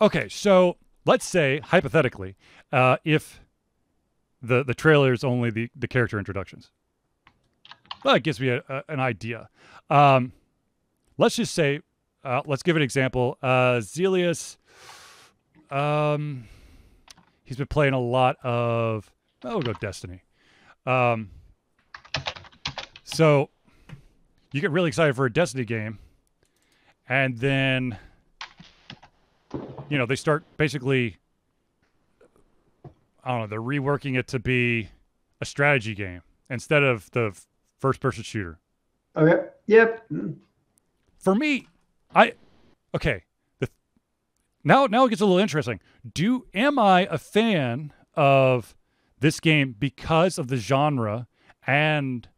[0.00, 2.36] okay, so let's say hypothetically,
[2.72, 3.40] uh, if
[4.40, 6.70] the the trailer is only the the character introductions,
[8.04, 9.48] well, it gives me a, a, an idea.
[9.90, 10.32] Um,
[11.18, 11.80] let's just say,
[12.24, 13.38] uh, let's give an example.
[13.42, 14.56] Uh, Zelius,
[15.70, 16.48] um,
[17.44, 19.10] he's been playing a lot of.
[19.44, 20.22] Oh, we'll go Destiny.
[20.86, 21.30] Um,
[23.04, 23.50] so
[24.52, 25.98] you get really excited for a Destiny game,
[27.08, 27.98] and then
[29.88, 31.16] you know they start basically.
[33.24, 33.46] I don't know.
[33.48, 34.88] They're reworking it to be
[35.40, 37.36] a strategy game instead of the
[37.78, 38.58] first person shooter.
[39.16, 39.48] Okay.
[39.66, 40.10] Yep.
[41.18, 41.68] For me,
[42.14, 42.34] I
[42.94, 43.24] okay.
[43.58, 43.68] The,
[44.64, 45.80] now now it gets a little interesting.
[46.14, 48.76] Do am I a fan of
[49.18, 51.26] this game because of the genre
[51.66, 52.28] and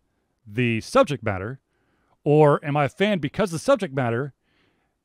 [0.46, 1.60] the subject matter,
[2.24, 4.32] or am I a fan because of the subject matter,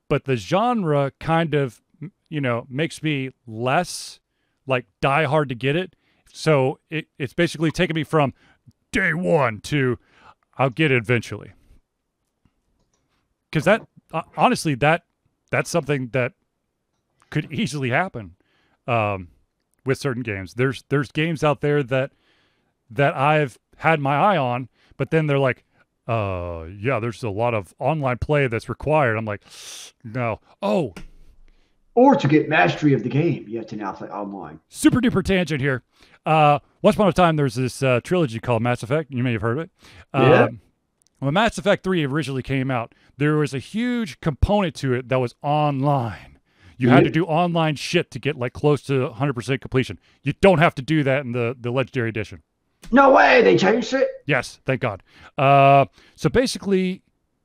[0.08, 1.82] but the genre kind of
[2.30, 4.20] you know makes me less
[4.68, 5.96] like die hard to get it.
[6.32, 8.34] So it, it's basically taken me from
[8.92, 9.98] day one to
[10.58, 11.52] I'll get it eventually.
[13.50, 15.04] Because that uh, honestly that
[15.52, 16.34] that's something that
[17.30, 18.36] could easily happen
[18.88, 19.30] um,
[19.86, 20.56] with certain games.
[20.56, 22.12] There's there's games out there that
[22.90, 25.64] that I've had my eye on, but then they're like,
[26.08, 29.18] uh, yeah, there's a lot of online play that's required.
[29.18, 29.44] I'm like,
[30.04, 30.40] no.
[30.62, 30.94] Oh,
[31.96, 34.60] or to get mastery of the game, you have to now play online.
[34.68, 35.84] Super duper tangent here.
[36.26, 39.12] Uh, once upon a time, there's this uh, trilogy called Mass Effect.
[39.12, 39.72] You may have heard of it.
[40.14, 40.44] Yeah.
[40.44, 40.62] Um,
[41.20, 45.20] when Mass Effect 3 originally came out, there was a huge component to it that
[45.20, 46.40] was online.
[46.78, 50.00] You had to do online shit to get like close to 100% completion.
[50.22, 52.44] You don't have to do that in the, the Legendary Edition.
[52.92, 54.10] No way, they changed it.
[54.26, 55.02] Yes, thank God.
[55.38, 57.02] Uh, so basically,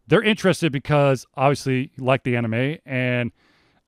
[0.09, 3.31] they're interested because obviously like the anime, and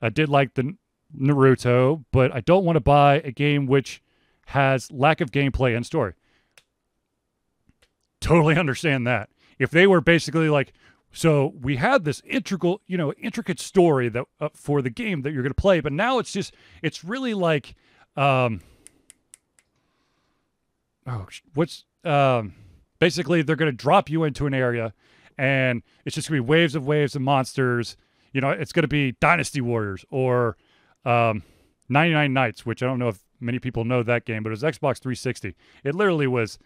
[0.01, 0.77] I did like the
[1.19, 4.03] Naruto, but I don't want to buy a game which
[4.51, 6.15] has lack of gameplay and story.
[8.21, 9.31] Totally understand that.
[9.59, 10.73] If they were basically like,
[11.13, 15.33] so we had this integral, you know, intricate story that uh, for the game that
[15.33, 17.75] you're going to play, but now it's just, it's really like,
[18.17, 18.61] um,
[21.07, 22.55] oh, what's, um,
[22.99, 24.95] basically they're going to drop you into an area
[25.39, 27.97] and it's just going to be waves of waves of monsters.
[28.33, 30.57] You know, it's going to be Dynasty Warriors or,
[31.05, 31.45] um,
[31.89, 34.63] 99 Nights, which I don't know if many people know that game, but it was
[34.63, 35.55] Xbox 360.
[35.85, 36.59] It literally was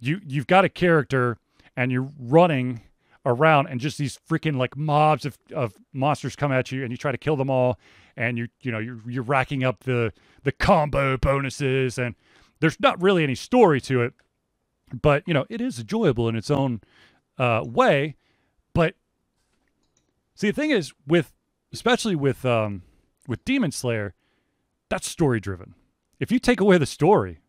[0.00, 1.38] you you've got a character
[1.76, 2.82] and you're running
[3.26, 6.96] around and just these freaking like mobs of, of monsters come at you and you
[6.96, 7.78] try to kill them all
[8.16, 12.14] and you you know you're you're racking up the the combo bonuses and
[12.60, 14.12] there's not really any story to it
[15.00, 16.80] but you know it is enjoyable in its own
[17.38, 18.14] uh, way
[18.74, 18.94] but
[20.34, 21.32] see the thing is with
[21.72, 22.82] especially with um
[23.26, 24.14] with demon slayer
[24.90, 25.74] that's story driven
[26.20, 27.40] if you take away the story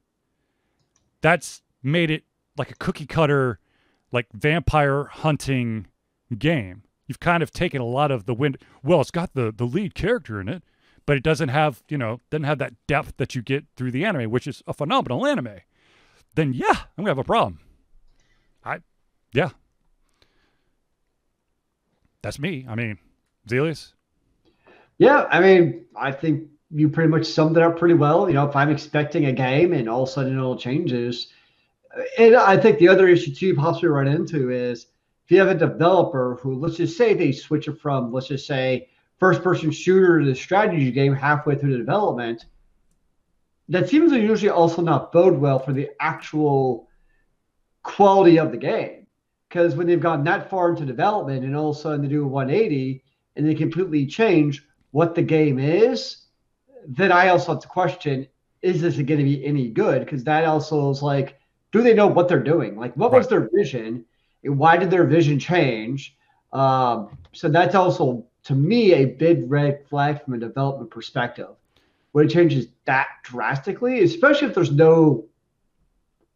[1.21, 2.23] that's made it
[2.57, 3.59] like a cookie cutter
[4.11, 5.87] like vampire hunting
[6.37, 6.83] game.
[7.07, 8.57] You've kind of taken a lot of the wind.
[8.83, 10.63] Well, it's got the the lead character in it,
[11.05, 14.05] but it doesn't have you know doesn't have that depth that you get through the
[14.05, 15.59] anime, which is a phenomenal anime.
[16.35, 17.59] Then yeah, I'm gonna have a problem.
[18.63, 18.79] I,
[19.33, 19.49] yeah,
[22.23, 22.65] that's me.
[22.67, 22.97] I mean,
[23.47, 23.93] Zelius.
[24.97, 28.27] Yeah, I mean, I think you pretty much summed it up pretty well.
[28.27, 31.27] You know, if I'm expecting a game and all of a sudden it all changes,
[32.17, 34.87] and I think the other issue too, possibly run into is
[35.23, 38.45] if you have a developer who, let's just say they switch it from, let's just
[38.45, 42.45] say, first person shooter to the strategy game halfway through the development,
[43.69, 46.89] that seems to usually also not bode well for the actual
[47.83, 49.07] quality of the game.
[49.47, 52.25] Because when they've gotten that far into development and all of a sudden they do
[52.25, 53.01] a 180
[53.37, 56.24] and they completely change what the game is,
[56.87, 58.27] then I also have to question
[58.61, 60.03] is this going to be any good?
[60.03, 61.39] Because that also is like,
[61.71, 62.77] do they know what they're doing?
[62.77, 63.19] Like, what right.
[63.19, 64.05] was their vision?
[64.41, 66.17] Why did their vision change?
[66.51, 71.49] Um, so that's also, to me, a big red flag from a development perspective.
[72.11, 75.25] When it changes that drastically, especially if there's no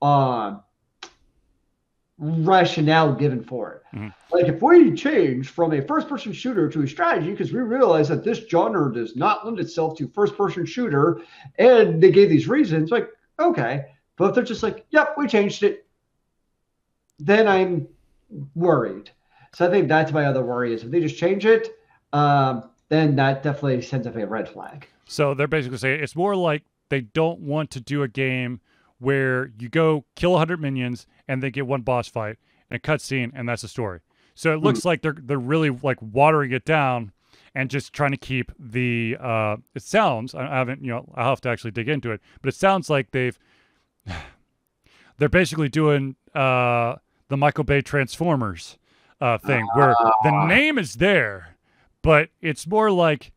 [0.02, 0.58] uh,
[2.20, 3.95] rationale given for it.
[3.95, 4.09] Mm-hmm.
[4.32, 8.09] Like if we change from a first person shooter to a strategy because we realize
[8.09, 11.22] that this genre does not lend itself to first person shooter
[11.57, 13.09] and they gave these reasons, like,
[13.39, 13.86] okay.
[14.17, 15.88] But if they're just like, yep, we changed it,
[17.20, 17.88] then I'm
[18.53, 19.11] worried.
[19.55, 21.70] So I think that's my other worry is if they just change it,
[22.13, 24.88] um, then that definitely sends up a red flag.
[25.05, 28.59] So they're basically saying it's more like they don't want to do a game
[29.00, 32.38] where you go kill 100 minions and they get one boss fight
[32.70, 34.02] and a cutscene, and that's the story.
[34.36, 34.86] So it looks mm.
[34.86, 37.12] like they're they're really like watering it down
[37.56, 39.18] and just trying to keep the.
[39.20, 42.50] Uh, it sounds I haven't you know I'll have to actually dig into it, but
[42.50, 43.38] it sounds like they've
[45.18, 46.95] they're basically doing uh,
[47.28, 48.78] the Michael Bay Transformers
[49.20, 50.45] uh, thing where the ah.
[50.47, 51.58] name is there,
[52.02, 53.32] but it's more like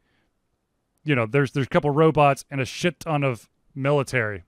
[1.05, 4.45] you know there's there's a couple robots and a shit ton of military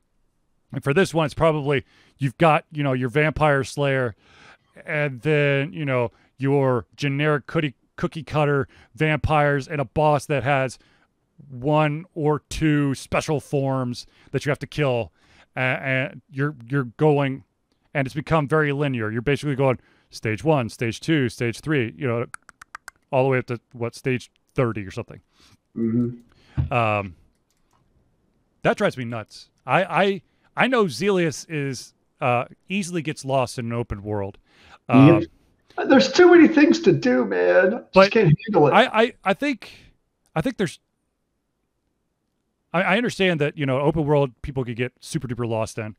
[0.74, 1.84] and for this one, it's probably
[2.18, 4.14] you've got, you know, your vampire slayer
[4.84, 10.78] and then, you know, your generic cookie, cookie cutter vampires and a boss that has
[11.48, 15.12] one or two special forms that you have to kill.
[15.56, 17.44] and you're you're going
[17.94, 19.10] and it's become very linear.
[19.10, 19.78] You're basically going
[20.10, 22.26] stage one, stage two, stage three, you know,
[23.10, 25.20] all the way up to what stage 30 or something.
[25.76, 26.72] Mm-hmm.
[26.72, 27.14] Um,
[28.62, 29.50] that drives me nuts.
[29.66, 30.22] I, I,
[30.56, 34.38] I know Zelius is uh, easily gets lost in an open world.
[34.88, 35.24] Um,
[35.88, 37.84] There's too many things to do, man.
[37.92, 38.72] but can't handle it.
[38.72, 39.72] I, I, I think,
[40.34, 40.78] I think there's.
[42.72, 45.96] I, I understand that you know open world people could get super duper lost in,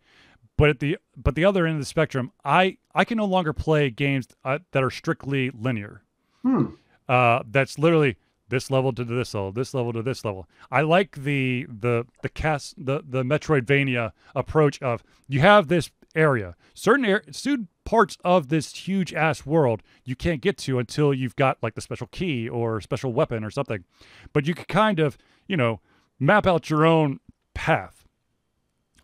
[0.57, 3.53] but at the but the other end of the spectrum, I I can no longer
[3.53, 6.01] play games uh, that are strictly linear.
[6.43, 6.67] Hmm.
[7.07, 8.17] Uh, that's literally
[8.55, 10.47] this level to this level, this level to this level.
[10.71, 16.55] I like the the the cast the the Metroidvania approach of you have this area,
[16.73, 21.35] certain air, certain parts of this huge ass world you can't get to until you've
[21.35, 23.83] got like the special key or special weapon or something,
[24.31, 25.81] but you can kind of you know
[26.17, 27.19] map out your own
[27.53, 28.05] path.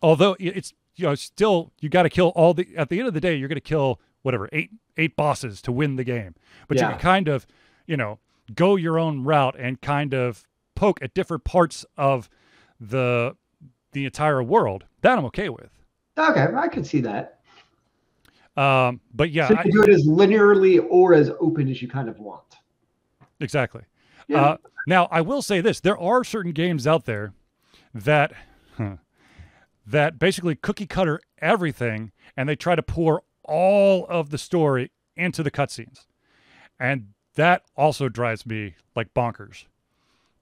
[0.02, 3.12] Although it's you know still you got to kill all the at the end of
[3.12, 6.34] the day you're going to kill whatever eight eight bosses to win the game,
[6.68, 6.84] but yeah.
[6.84, 7.46] you can kind of
[7.86, 8.18] you know
[8.54, 12.28] go your own route and kind of poke at different parts of
[12.80, 13.36] the
[13.92, 14.84] the entire world.
[15.02, 15.70] That I'm okay with.
[16.18, 17.40] Okay, I can see that.
[18.56, 21.88] Um, but yeah, so you I, do it as linearly or as open as you
[21.88, 22.56] kind of want.
[23.40, 23.82] Exactly.
[24.28, 24.42] Yeah.
[24.42, 27.32] Uh, now, I will say this: there are certain games out there
[27.94, 28.32] that
[28.76, 28.96] huh,
[29.86, 35.42] that basically cookie cutter everything, and they try to pour all of the story into
[35.42, 36.06] the cutscenes,
[36.78, 39.64] and that also drives me like bonkers.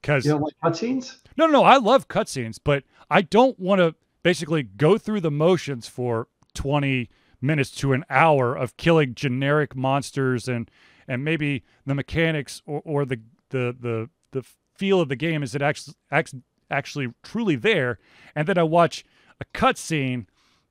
[0.01, 1.18] Because you don't like cutscenes?
[1.36, 1.64] No, no, no.
[1.64, 7.11] I love cutscenes, but I don't want to basically go through the motions for twenty
[7.41, 10.70] minutes to an hour of killing generic monsters and
[11.07, 13.20] and maybe the mechanics or, or the,
[13.51, 14.43] the the the
[14.74, 17.99] feel of the game is it actually actually truly there,
[18.34, 19.05] and then I watch
[19.41, 20.26] a cutscene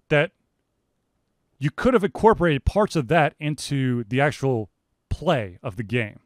[0.09, 0.31] that
[1.59, 4.69] you could have incorporated parts of that into the actual
[5.09, 6.19] play of the game.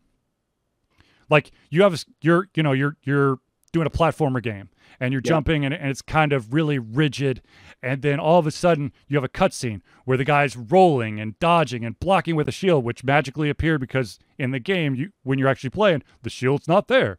[1.30, 3.40] Like you have, you're, you know, you're you're
[3.72, 4.70] doing a platformer game
[5.00, 7.42] and you're jumping and, and it's kind of really rigid,
[7.82, 11.38] and then all of a sudden you have a cutscene where the guy's rolling and
[11.40, 15.40] dodging and blocking with a shield, which magically appeared because in the game, you when
[15.40, 17.18] you're actually playing, the shield's not there.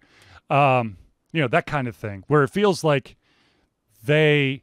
[0.48, 0.98] Um,
[1.32, 3.16] you know that kind of thing where it feels like
[4.04, 4.62] they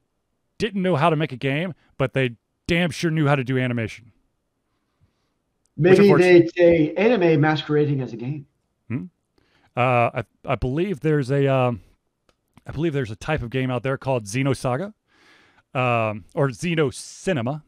[0.57, 2.35] didn't know how to make a game, but they
[2.67, 4.11] damn sure knew how to do animation.
[5.77, 8.45] Maybe they say anime masquerading as a game.
[8.87, 9.05] Hmm?
[9.75, 9.79] Uh,
[10.13, 11.81] I, I believe there's a um,
[12.67, 14.93] I believe there's a type of game out there called Xenosaga,
[15.73, 17.63] um, or Xeno Cinema,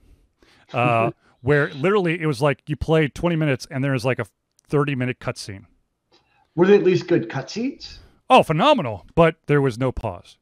[0.74, 4.26] uh, where literally it was like you played 20 minutes and there's like a
[4.68, 5.66] 30 minute cutscene.
[6.56, 7.98] Were they at least good cutscenes?
[8.30, 9.06] Oh, phenomenal!
[9.16, 10.38] But there was no pause.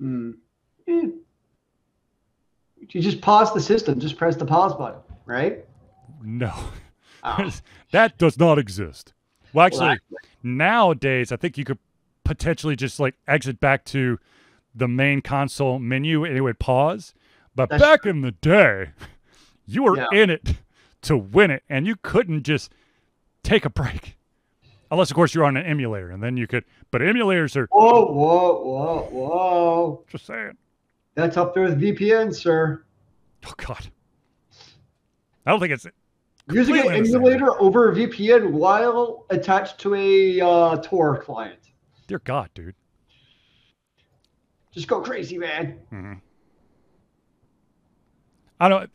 [0.00, 0.34] Mm.
[0.88, 1.08] Eh.
[2.88, 4.00] You just pause the system.
[4.00, 5.64] Just press the pause button, right?
[6.22, 6.52] No,
[7.22, 7.50] oh.
[7.92, 9.12] that does not exist.
[9.52, 11.78] Well, actually, well, nowadays I think you could
[12.24, 14.18] potentially just like exit back to
[14.74, 17.14] the main console menu and it would pause.
[17.54, 18.10] But That's back true.
[18.12, 18.90] in the day,
[19.66, 20.06] you were yeah.
[20.12, 20.54] in it
[21.02, 22.72] to win it, and you couldn't just
[23.42, 24.16] take a break.
[24.92, 26.64] Unless, of course, you're on an emulator, and then you could.
[26.90, 27.68] But emulators are.
[27.70, 30.04] Whoa, whoa, whoa, whoa!
[30.08, 30.56] Just saying.
[31.14, 32.84] That's up there with VPN, sir.
[33.46, 33.88] Oh God.
[35.46, 35.86] I don't think it's
[36.48, 37.16] using an completely the same.
[37.16, 41.58] emulator over a VPN while attached to a uh, Tor client.
[42.06, 42.74] Dear God, dude.
[44.72, 45.78] Just go crazy, man.
[45.90, 46.14] hmm
[48.58, 48.90] I don't.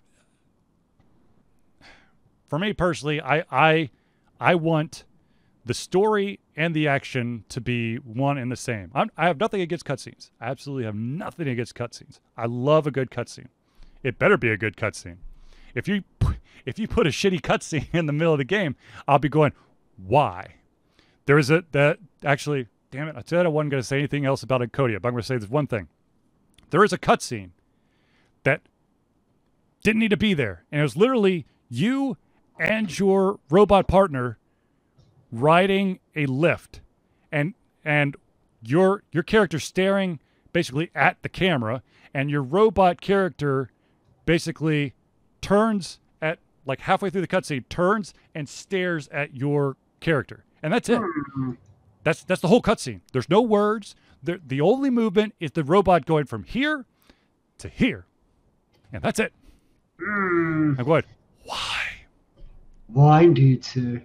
[2.48, 3.90] For me personally, I I
[4.40, 5.06] I want
[5.66, 8.92] the story and the action to be one and the same.
[8.94, 10.30] I'm, I have nothing against cutscenes.
[10.40, 12.20] I absolutely have nothing against cutscenes.
[12.38, 13.48] I love a good cutscene.
[14.04, 15.18] It better be a good cutscene.
[15.76, 16.04] If you
[16.66, 18.76] if you put a shitty cutscene in the middle of the game,
[19.08, 19.54] I'll be going,
[19.98, 20.56] why?
[21.26, 23.16] There is a that actually, damn it!
[23.16, 25.28] I said I wasn't going to say anything else about Encodya, but I'm going to
[25.28, 25.88] say this one thing.
[26.70, 27.52] There is a cutscene
[28.44, 28.62] that
[29.84, 32.18] didn't need to be there, and it was literally you
[32.58, 34.38] and your robot partner
[35.32, 36.82] riding a lift,
[37.32, 37.54] and
[37.84, 38.16] and
[38.62, 40.20] your your character staring
[40.54, 41.82] basically at the camera,
[42.14, 43.72] and your robot character
[44.26, 44.94] basically
[45.46, 50.90] turns at like halfway through the cutscene, turns and stares at your character, and that's
[50.90, 51.02] it.
[52.04, 53.02] That's that's the whole cutscene.
[53.14, 53.96] There's no words.
[54.24, 56.86] The the only movement is the robot going from here
[57.60, 58.06] to here,
[58.92, 59.34] and that's it.
[60.02, 61.04] Mm, I'm going.
[61.44, 61.82] Why?
[62.88, 64.02] why indeed, sir?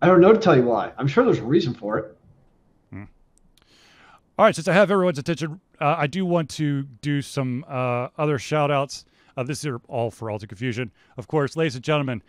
[0.00, 0.92] I don't know to tell you why.
[0.98, 2.16] I'm sure there's a reason for it.
[4.38, 8.08] All right, since I have everyone's attention, uh, I do want to do some uh,
[8.18, 9.04] other shout outs.
[9.36, 10.90] Uh, this is all for Altered Confusion.
[11.16, 12.22] Of course, ladies and gentlemen,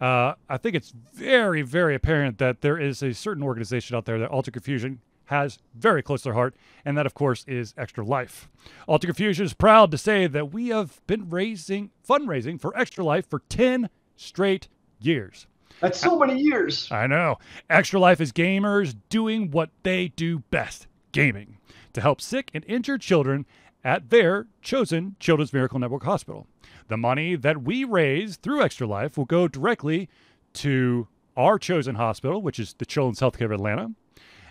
[0.00, 4.18] uh, I think it's very, very apparent that there is a certain organization out there
[4.18, 8.04] that Altered Confusion has very close to their heart, and that, of course, is Extra
[8.04, 8.48] Life.
[8.86, 13.28] Altered Confusion is proud to say that we have been raising fundraising for Extra Life
[13.28, 14.68] for 10 straight
[15.00, 15.46] years.
[15.80, 16.88] That's so many years.
[16.90, 17.36] I know.
[17.68, 21.58] Extra Life is gamers doing what they do best gaming
[21.94, 23.46] to help sick and injured children
[23.82, 26.46] at their chosen Children's Miracle Network hospital.
[26.88, 30.08] The money that we raise through Extra Life will go directly
[30.54, 33.92] to our chosen hospital, which is the Children's Healthcare of Atlanta,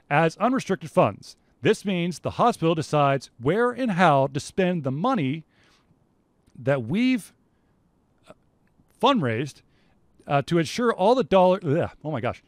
[0.09, 1.35] as unrestricted funds.
[1.61, 5.45] This means the hospital decides where and how to spend the money
[6.57, 7.33] that we've
[8.27, 8.33] uh,
[9.01, 9.61] fundraised
[10.27, 11.59] uh, to ensure all the dollar.
[11.63, 12.43] Ugh, oh my gosh.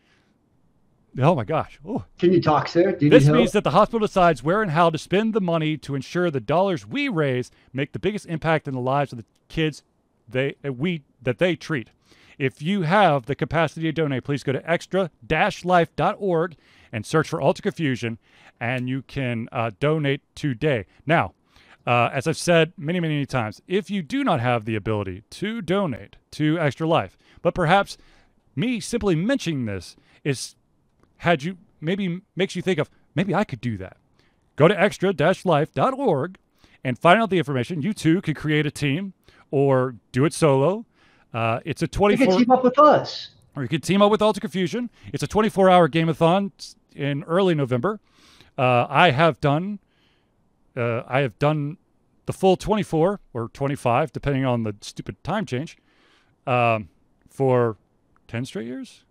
[1.19, 1.79] Oh my gosh.
[1.87, 2.03] Oh.
[2.19, 2.91] Can you talk, sir?
[2.91, 5.77] Do you This means that the hospital decides where and how to spend the money
[5.77, 9.25] to ensure the dollars we raise make the biggest impact in the lives of the
[9.47, 9.83] kids
[10.27, 11.89] they uh, we that they treat.
[12.37, 16.55] If you have the capacity to donate, please go to extra-life.org
[16.91, 18.17] and search for Altered Confusion,
[18.59, 20.85] and you can uh, donate today.
[21.05, 21.33] Now,
[21.87, 25.23] uh, as I've said many, many, many times, if you do not have the ability
[25.29, 27.97] to donate to Extra Life, but perhaps
[28.53, 29.95] me simply mentioning this
[30.25, 30.55] is
[31.17, 33.97] had you maybe makes you think of maybe I could do that.
[34.55, 36.37] Go to extra-life.org
[36.83, 37.81] and find out the information.
[37.81, 39.13] You too can create a team
[39.51, 40.85] or do it solo.
[41.33, 43.31] Uh, it's a You 24 can team up with us.
[43.55, 44.89] or you can team up with Altered Confusion.
[45.11, 46.51] It's a 24 hour gameathon
[46.95, 47.99] in early November.
[48.57, 49.79] Uh, I have done
[50.77, 51.77] uh, I have done
[52.25, 55.77] the full 24 or 25, depending on the stupid time change,
[56.47, 56.89] um,
[57.29, 57.77] for
[58.27, 59.03] 10 straight years.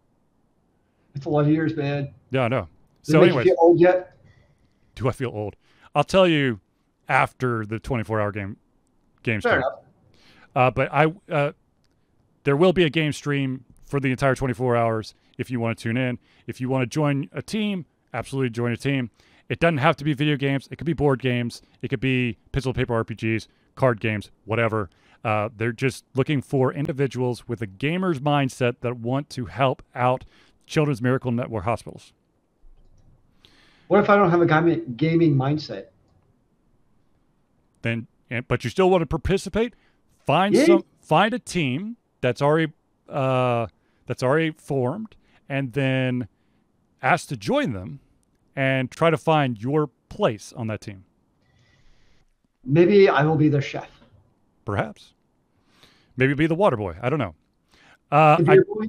[1.15, 2.13] It's a lot of years, man.
[2.31, 2.69] Yeah, I know.
[3.05, 4.17] Does So, it make anyways, you feel old yet?
[4.95, 5.57] do I feel old?
[5.95, 6.61] I'll tell you
[7.09, 8.57] after the 24 hour game
[9.23, 9.63] game Fair stream.
[9.63, 9.81] enough.
[10.57, 11.53] Uh, but I uh,
[12.45, 15.83] there will be a game stream for the entire 24 hours if you want to
[15.83, 16.19] tune in.
[16.47, 19.11] If you want to join a team, absolutely join a team.
[19.49, 20.69] It doesn't have to be video games.
[20.71, 21.61] It could be board games.
[21.83, 24.89] It could be pencil paper RPGs, card games, whatever.
[25.23, 30.25] Uh, they're just looking for individuals with a gamer's mindset that want to help out
[30.67, 32.13] Children's Miracle Network hospitals.
[33.89, 35.87] What if I don't have a gaming, mindset?
[37.83, 38.07] then
[38.49, 39.75] but you still want to participate
[40.27, 40.65] find Yeah.
[40.65, 42.73] some find a team that's already
[43.11, 43.67] uh,
[44.07, 45.15] that's already formed
[45.51, 46.27] and then
[47.03, 48.01] ask to join them
[48.57, 51.05] and try to find your place on that team
[52.65, 53.91] Maybe I will be their chef.
[54.65, 55.13] perhaps
[56.17, 57.35] maybe be the water boy i don't know
[58.11, 58.89] uh, I, boy?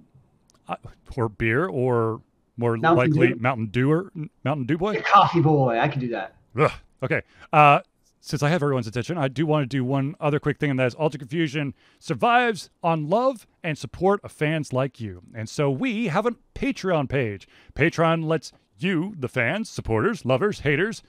[1.17, 2.21] Or beer or
[2.57, 3.35] more Mountain likely Dew?
[3.39, 4.11] mountain dewer
[4.43, 5.79] mountain dew boy coffee boy.
[5.79, 6.35] I can do that.
[6.59, 6.71] Ugh.
[7.03, 7.21] Okay.
[7.53, 7.81] Uh,
[8.21, 10.79] since I have everyone's attention, I do want to do one other quick thing, and
[10.79, 15.21] that is Altered Confusion survives on love and support of fans like you.
[15.35, 17.47] And so we have a Patreon page.
[17.75, 21.03] Patreon lets you, the fans, supporters, lovers, haters,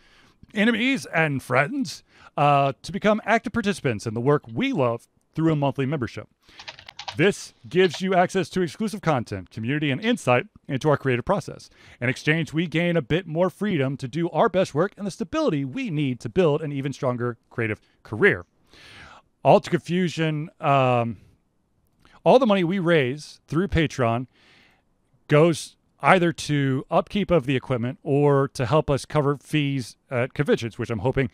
[0.53, 2.03] enemies, and friends,
[2.37, 6.29] uh, to become active participants in the work we love through a monthly membership.
[7.17, 11.71] This gives you access to exclusive content, community, and insight into our creative process.
[11.99, 15.11] In exchange, we gain a bit more freedom to do our best work and the
[15.11, 18.45] stability we need to build an even stronger creative career.
[19.43, 21.17] Altered Confusion, um,
[22.23, 24.27] all the money we raise through Patreon
[25.29, 30.79] goes either to upkeep of the equipment or to help us cover fees at conventions,
[30.79, 31.31] which I'm hoping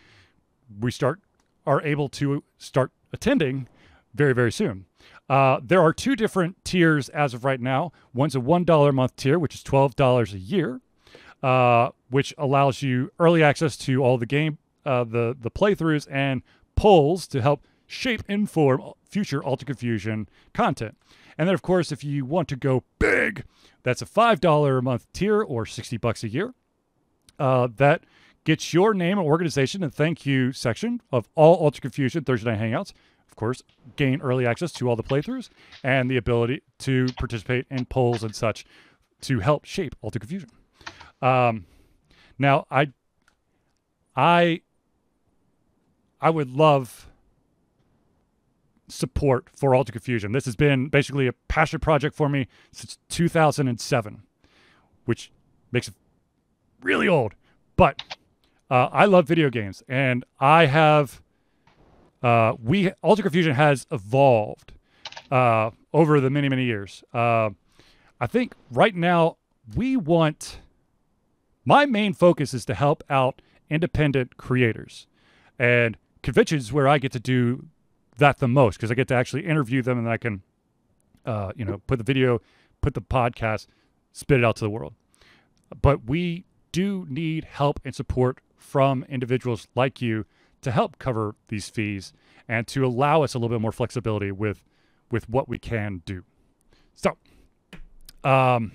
[0.78, 1.20] we start
[1.66, 3.68] are able to start attending
[4.14, 4.86] very very soon.
[5.32, 7.90] Uh, there are two different tiers as of right now.
[8.12, 10.82] One's a one dollar a month tier, which is twelve dollars a year,
[11.42, 16.42] uh, which allows you early access to all the game, uh, the the playthroughs and
[16.76, 20.98] polls to help shape inform future Altered Confusion content.
[21.38, 23.44] And then, of course, if you want to go big,
[23.84, 26.52] that's a $5 a month tier or 60 bucks a year.
[27.38, 28.04] Uh, that
[28.44, 32.60] gets your name and organization and thank you section of all Altered Confusion Thursday Night
[32.60, 32.92] Hangouts.
[33.32, 33.62] Of course,
[33.96, 35.48] gain early access to all the playthroughs
[35.82, 38.66] and the ability to participate in polls and such
[39.22, 40.50] to help shape Altered Confusion.
[41.22, 41.64] Um,
[42.38, 42.92] now, I,
[44.14, 44.60] I,
[46.20, 47.08] I would love
[48.86, 50.32] support for Altered Confusion.
[50.32, 54.24] This has been basically a passion project for me since 2007,
[55.06, 55.32] which
[55.70, 55.94] makes it
[56.82, 57.32] really old.
[57.76, 58.02] But
[58.70, 61.22] uh, I love video games, and I have.
[62.22, 64.72] Uh, we Altered Confusion has evolved
[65.30, 67.02] uh, over the many many years.
[67.12, 67.50] Uh,
[68.20, 69.36] I think right now
[69.74, 70.60] we want.
[71.64, 75.06] My main focus is to help out independent creators,
[75.58, 77.66] and conventions where I get to do
[78.18, 80.42] that the most because I get to actually interview them and I can,
[81.24, 82.40] uh, you know, put the video,
[82.80, 83.66] put the podcast,
[84.12, 84.94] spit it out to the world.
[85.80, 90.26] But we do need help and support from individuals like you
[90.62, 92.12] to help cover these fees
[92.48, 94.64] and to allow us a little bit more flexibility with
[95.10, 96.24] with what we can do.
[96.94, 97.18] So,
[98.24, 98.72] um,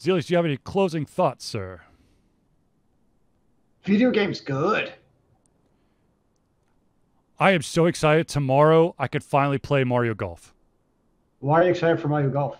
[0.00, 1.82] Zelius, do you have any closing thoughts, sir?
[3.84, 4.94] Video games good.
[7.38, 8.26] I am so excited.
[8.26, 10.54] Tomorrow, I could finally play Mario Golf.
[11.40, 12.56] Why are you excited for Mario Golf?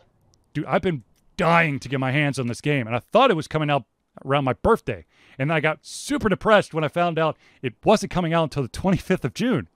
[0.53, 1.03] Dude, I've been
[1.37, 3.85] dying to get my hands on this game, and I thought it was coming out
[4.25, 5.07] around my birthday.
[5.39, 8.69] And I got super depressed when I found out it wasn't coming out until the
[8.69, 9.69] 25th of June.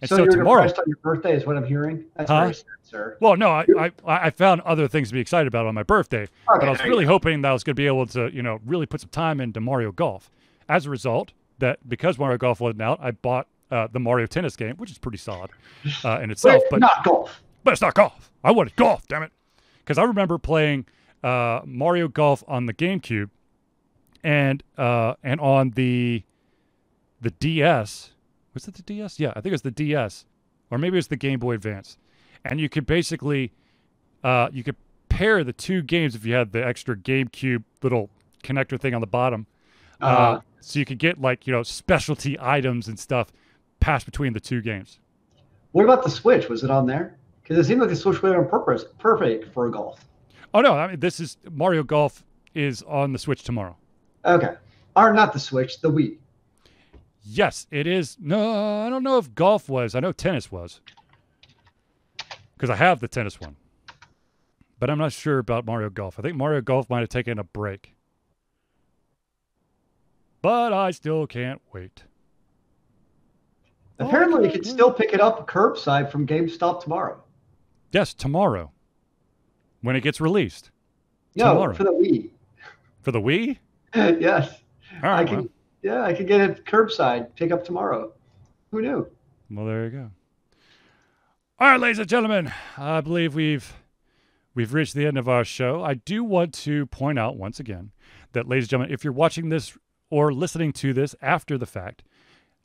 [0.00, 2.04] And so, so you're tomorrow, depressed on your birthday, is what I'm hearing.
[2.16, 2.40] That's huh?
[2.42, 3.16] very sad, sir.
[3.20, 6.22] Well, no, I, I, I found other things to be excited about on my birthday,
[6.22, 8.42] okay, but I was really hoping that I was going to be able to, you
[8.42, 10.30] know, really put some time into Mario Golf.
[10.68, 14.56] As a result, that because Mario Golf wasn't out, I bought uh, the Mario Tennis
[14.56, 15.50] game, which is pretty solid
[16.04, 16.62] uh, in itself.
[16.70, 17.42] but, not golf.
[17.64, 18.30] But it's not golf.
[18.44, 19.32] I wanted golf, damn it.
[19.78, 20.86] Because I remember playing
[21.22, 23.30] uh, Mario Golf on the GameCube
[24.22, 26.22] and uh, and on the
[27.20, 28.12] the DS.
[28.54, 29.20] Was it the DS?
[29.20, 30.24] Yeah, I think it was the DS,
[30.70, 31.98] or maybe it was the Game Boy Advance.
[32.44, 33.52] And you could basically
[34.24, 34.76] uh, you could
[35.08, 38.10] pair the two games if you had the extra GameCube little
[38.42, 39.46] connector thing on the bottom.
[40.00, 40.40] Uh, uh-huh.
[40.60, 43.32] so you could get like you know specialty items and stuff
[43.80, 44.98] passed between the two games.
[45.72, 46.48] What about the Switch?
[46.48, 47.18] Was it on there?
[47.42, 50.04] Because it seemed like the Switch was on purpose, perfect for golf.
[50.52, 50.74] Oh no!
[50.74, 52.24] I mean, this is Mario Golf
[52.54, 53.76] is on the Switch tomorrow.
[54.26, 54.54] Okay,
[54.96, 56.16] or not the Switch, the Wii.
[57.22, 58.16] Yes, it is.
[58.20, 59.94] No, I don't know if golf was.
[59.94, 60.80] I know tennis was,
[62.56, 63.56] because I have the tennis one,
[64.78, 66.18] but I'm not sure about Mario Golf.
[66.18, 67.94] I think Mario Golf might have taken a break,
[70.42, 72.02] but I still can't wait.
[73.98, 77.22] Apparently, you can still pick it up curbside from GameStop tomorrow.
[77.92, 78.72] Yes, tomorrow.
[79.80, 80.70] When it gets released.
[81.34, 81.74] No, tomorrow.
[81.74, 82.30] for the Wii.
[83.00, 83.58] For the Wii?
[84.20, 84.60] yes.
[85.02, 85.36] Right, I can.
[85.36, 85.48] well.
[85.82, 88.12] Yeah, I could get it curbside, pick up tomorrow.
[88.70, 89.08] Who knew?
[89.50, 90.10] Well, there you go.
[91.58, 93.72] All right, ladies and gentlemen, I believe we've
[94.54, 95.82] we've reached the end of our show.
[95.82, 97.92] I do want to point out once again
[98.32, 99.78] that, ladies and gentlemen, if you're watching this
[100.10, 102.02] or listening to this after the fact,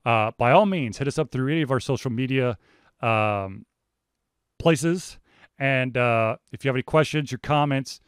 [0.06, 2.58] uh, by all means, hit us up through any of our social media
[3.02, 3.66] um,
[4.60, 5.18] places.
[5.58, 8.02] And uh, if you have any questions, your comments,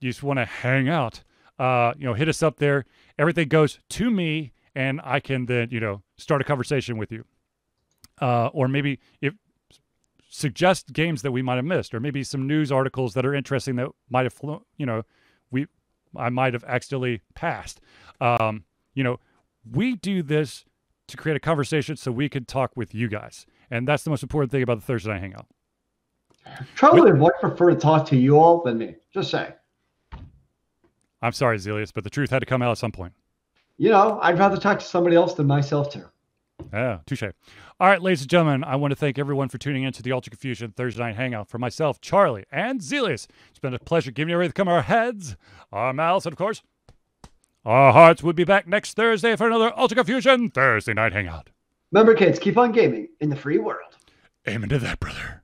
[0.00, 1.22] you just want to hang out,
[1.58, 2.84] uh, you know, hit us up there.
[3.18, 7.24] Everything goes to me, and I can then, you know, start a conversation with you.
[8.20, 9.34] Uh, or maybe if
[10.28, 13.76] suggest games that we might have missed, or maybe some news articles that are interesting
[13.76, 14.34] that might have,
[14.76, 15.02] you know,
[15.50, 15.66] we
[16.16, 17.80] I might have accidentally passed.
[18.20, 18.64] Um,
[18.94, 19.18] you know,
[19.70, 20.64] we do this
[21.08, 23.46] to create a conversation so we could talk with you guys.
[23.70, 25.46] And that's the most important thing about the Thursday Night Hangout.
[26.74, 28.96] Charlie would much prefer to talk to you all than me.
[29.12, 29.54] Just say.
[31.22, 33.14] I'm sorry, Zelius, but the truth had to come out at some point.
[33.78, 36.04] You know, I'd rather talk to somebody else than myself too.
[36.72, 37.22] Yeah, touche.
[37.22, 40.12] All right, ladies and gentlemen, I want to thank everyone for tuning in to the
[40.12, 41.48] Altered Confusion Thursday Night Hangout.
[41.48, 45.36] For myself, Charlie, and Zelius, it's been a pleasure giving you everything come our heads,
[45.72, 46.62] our mouths, and of course,
[47.64, 48.22] our hearts.
[48.22, 51.50] We'll be back next Thursday for another Altered Confusion Thursday Night Hangout.
[51.90, 53.96] Remember, kids, keep on gaming in the free world.
[54.48, 55.42] Amen to that, brother.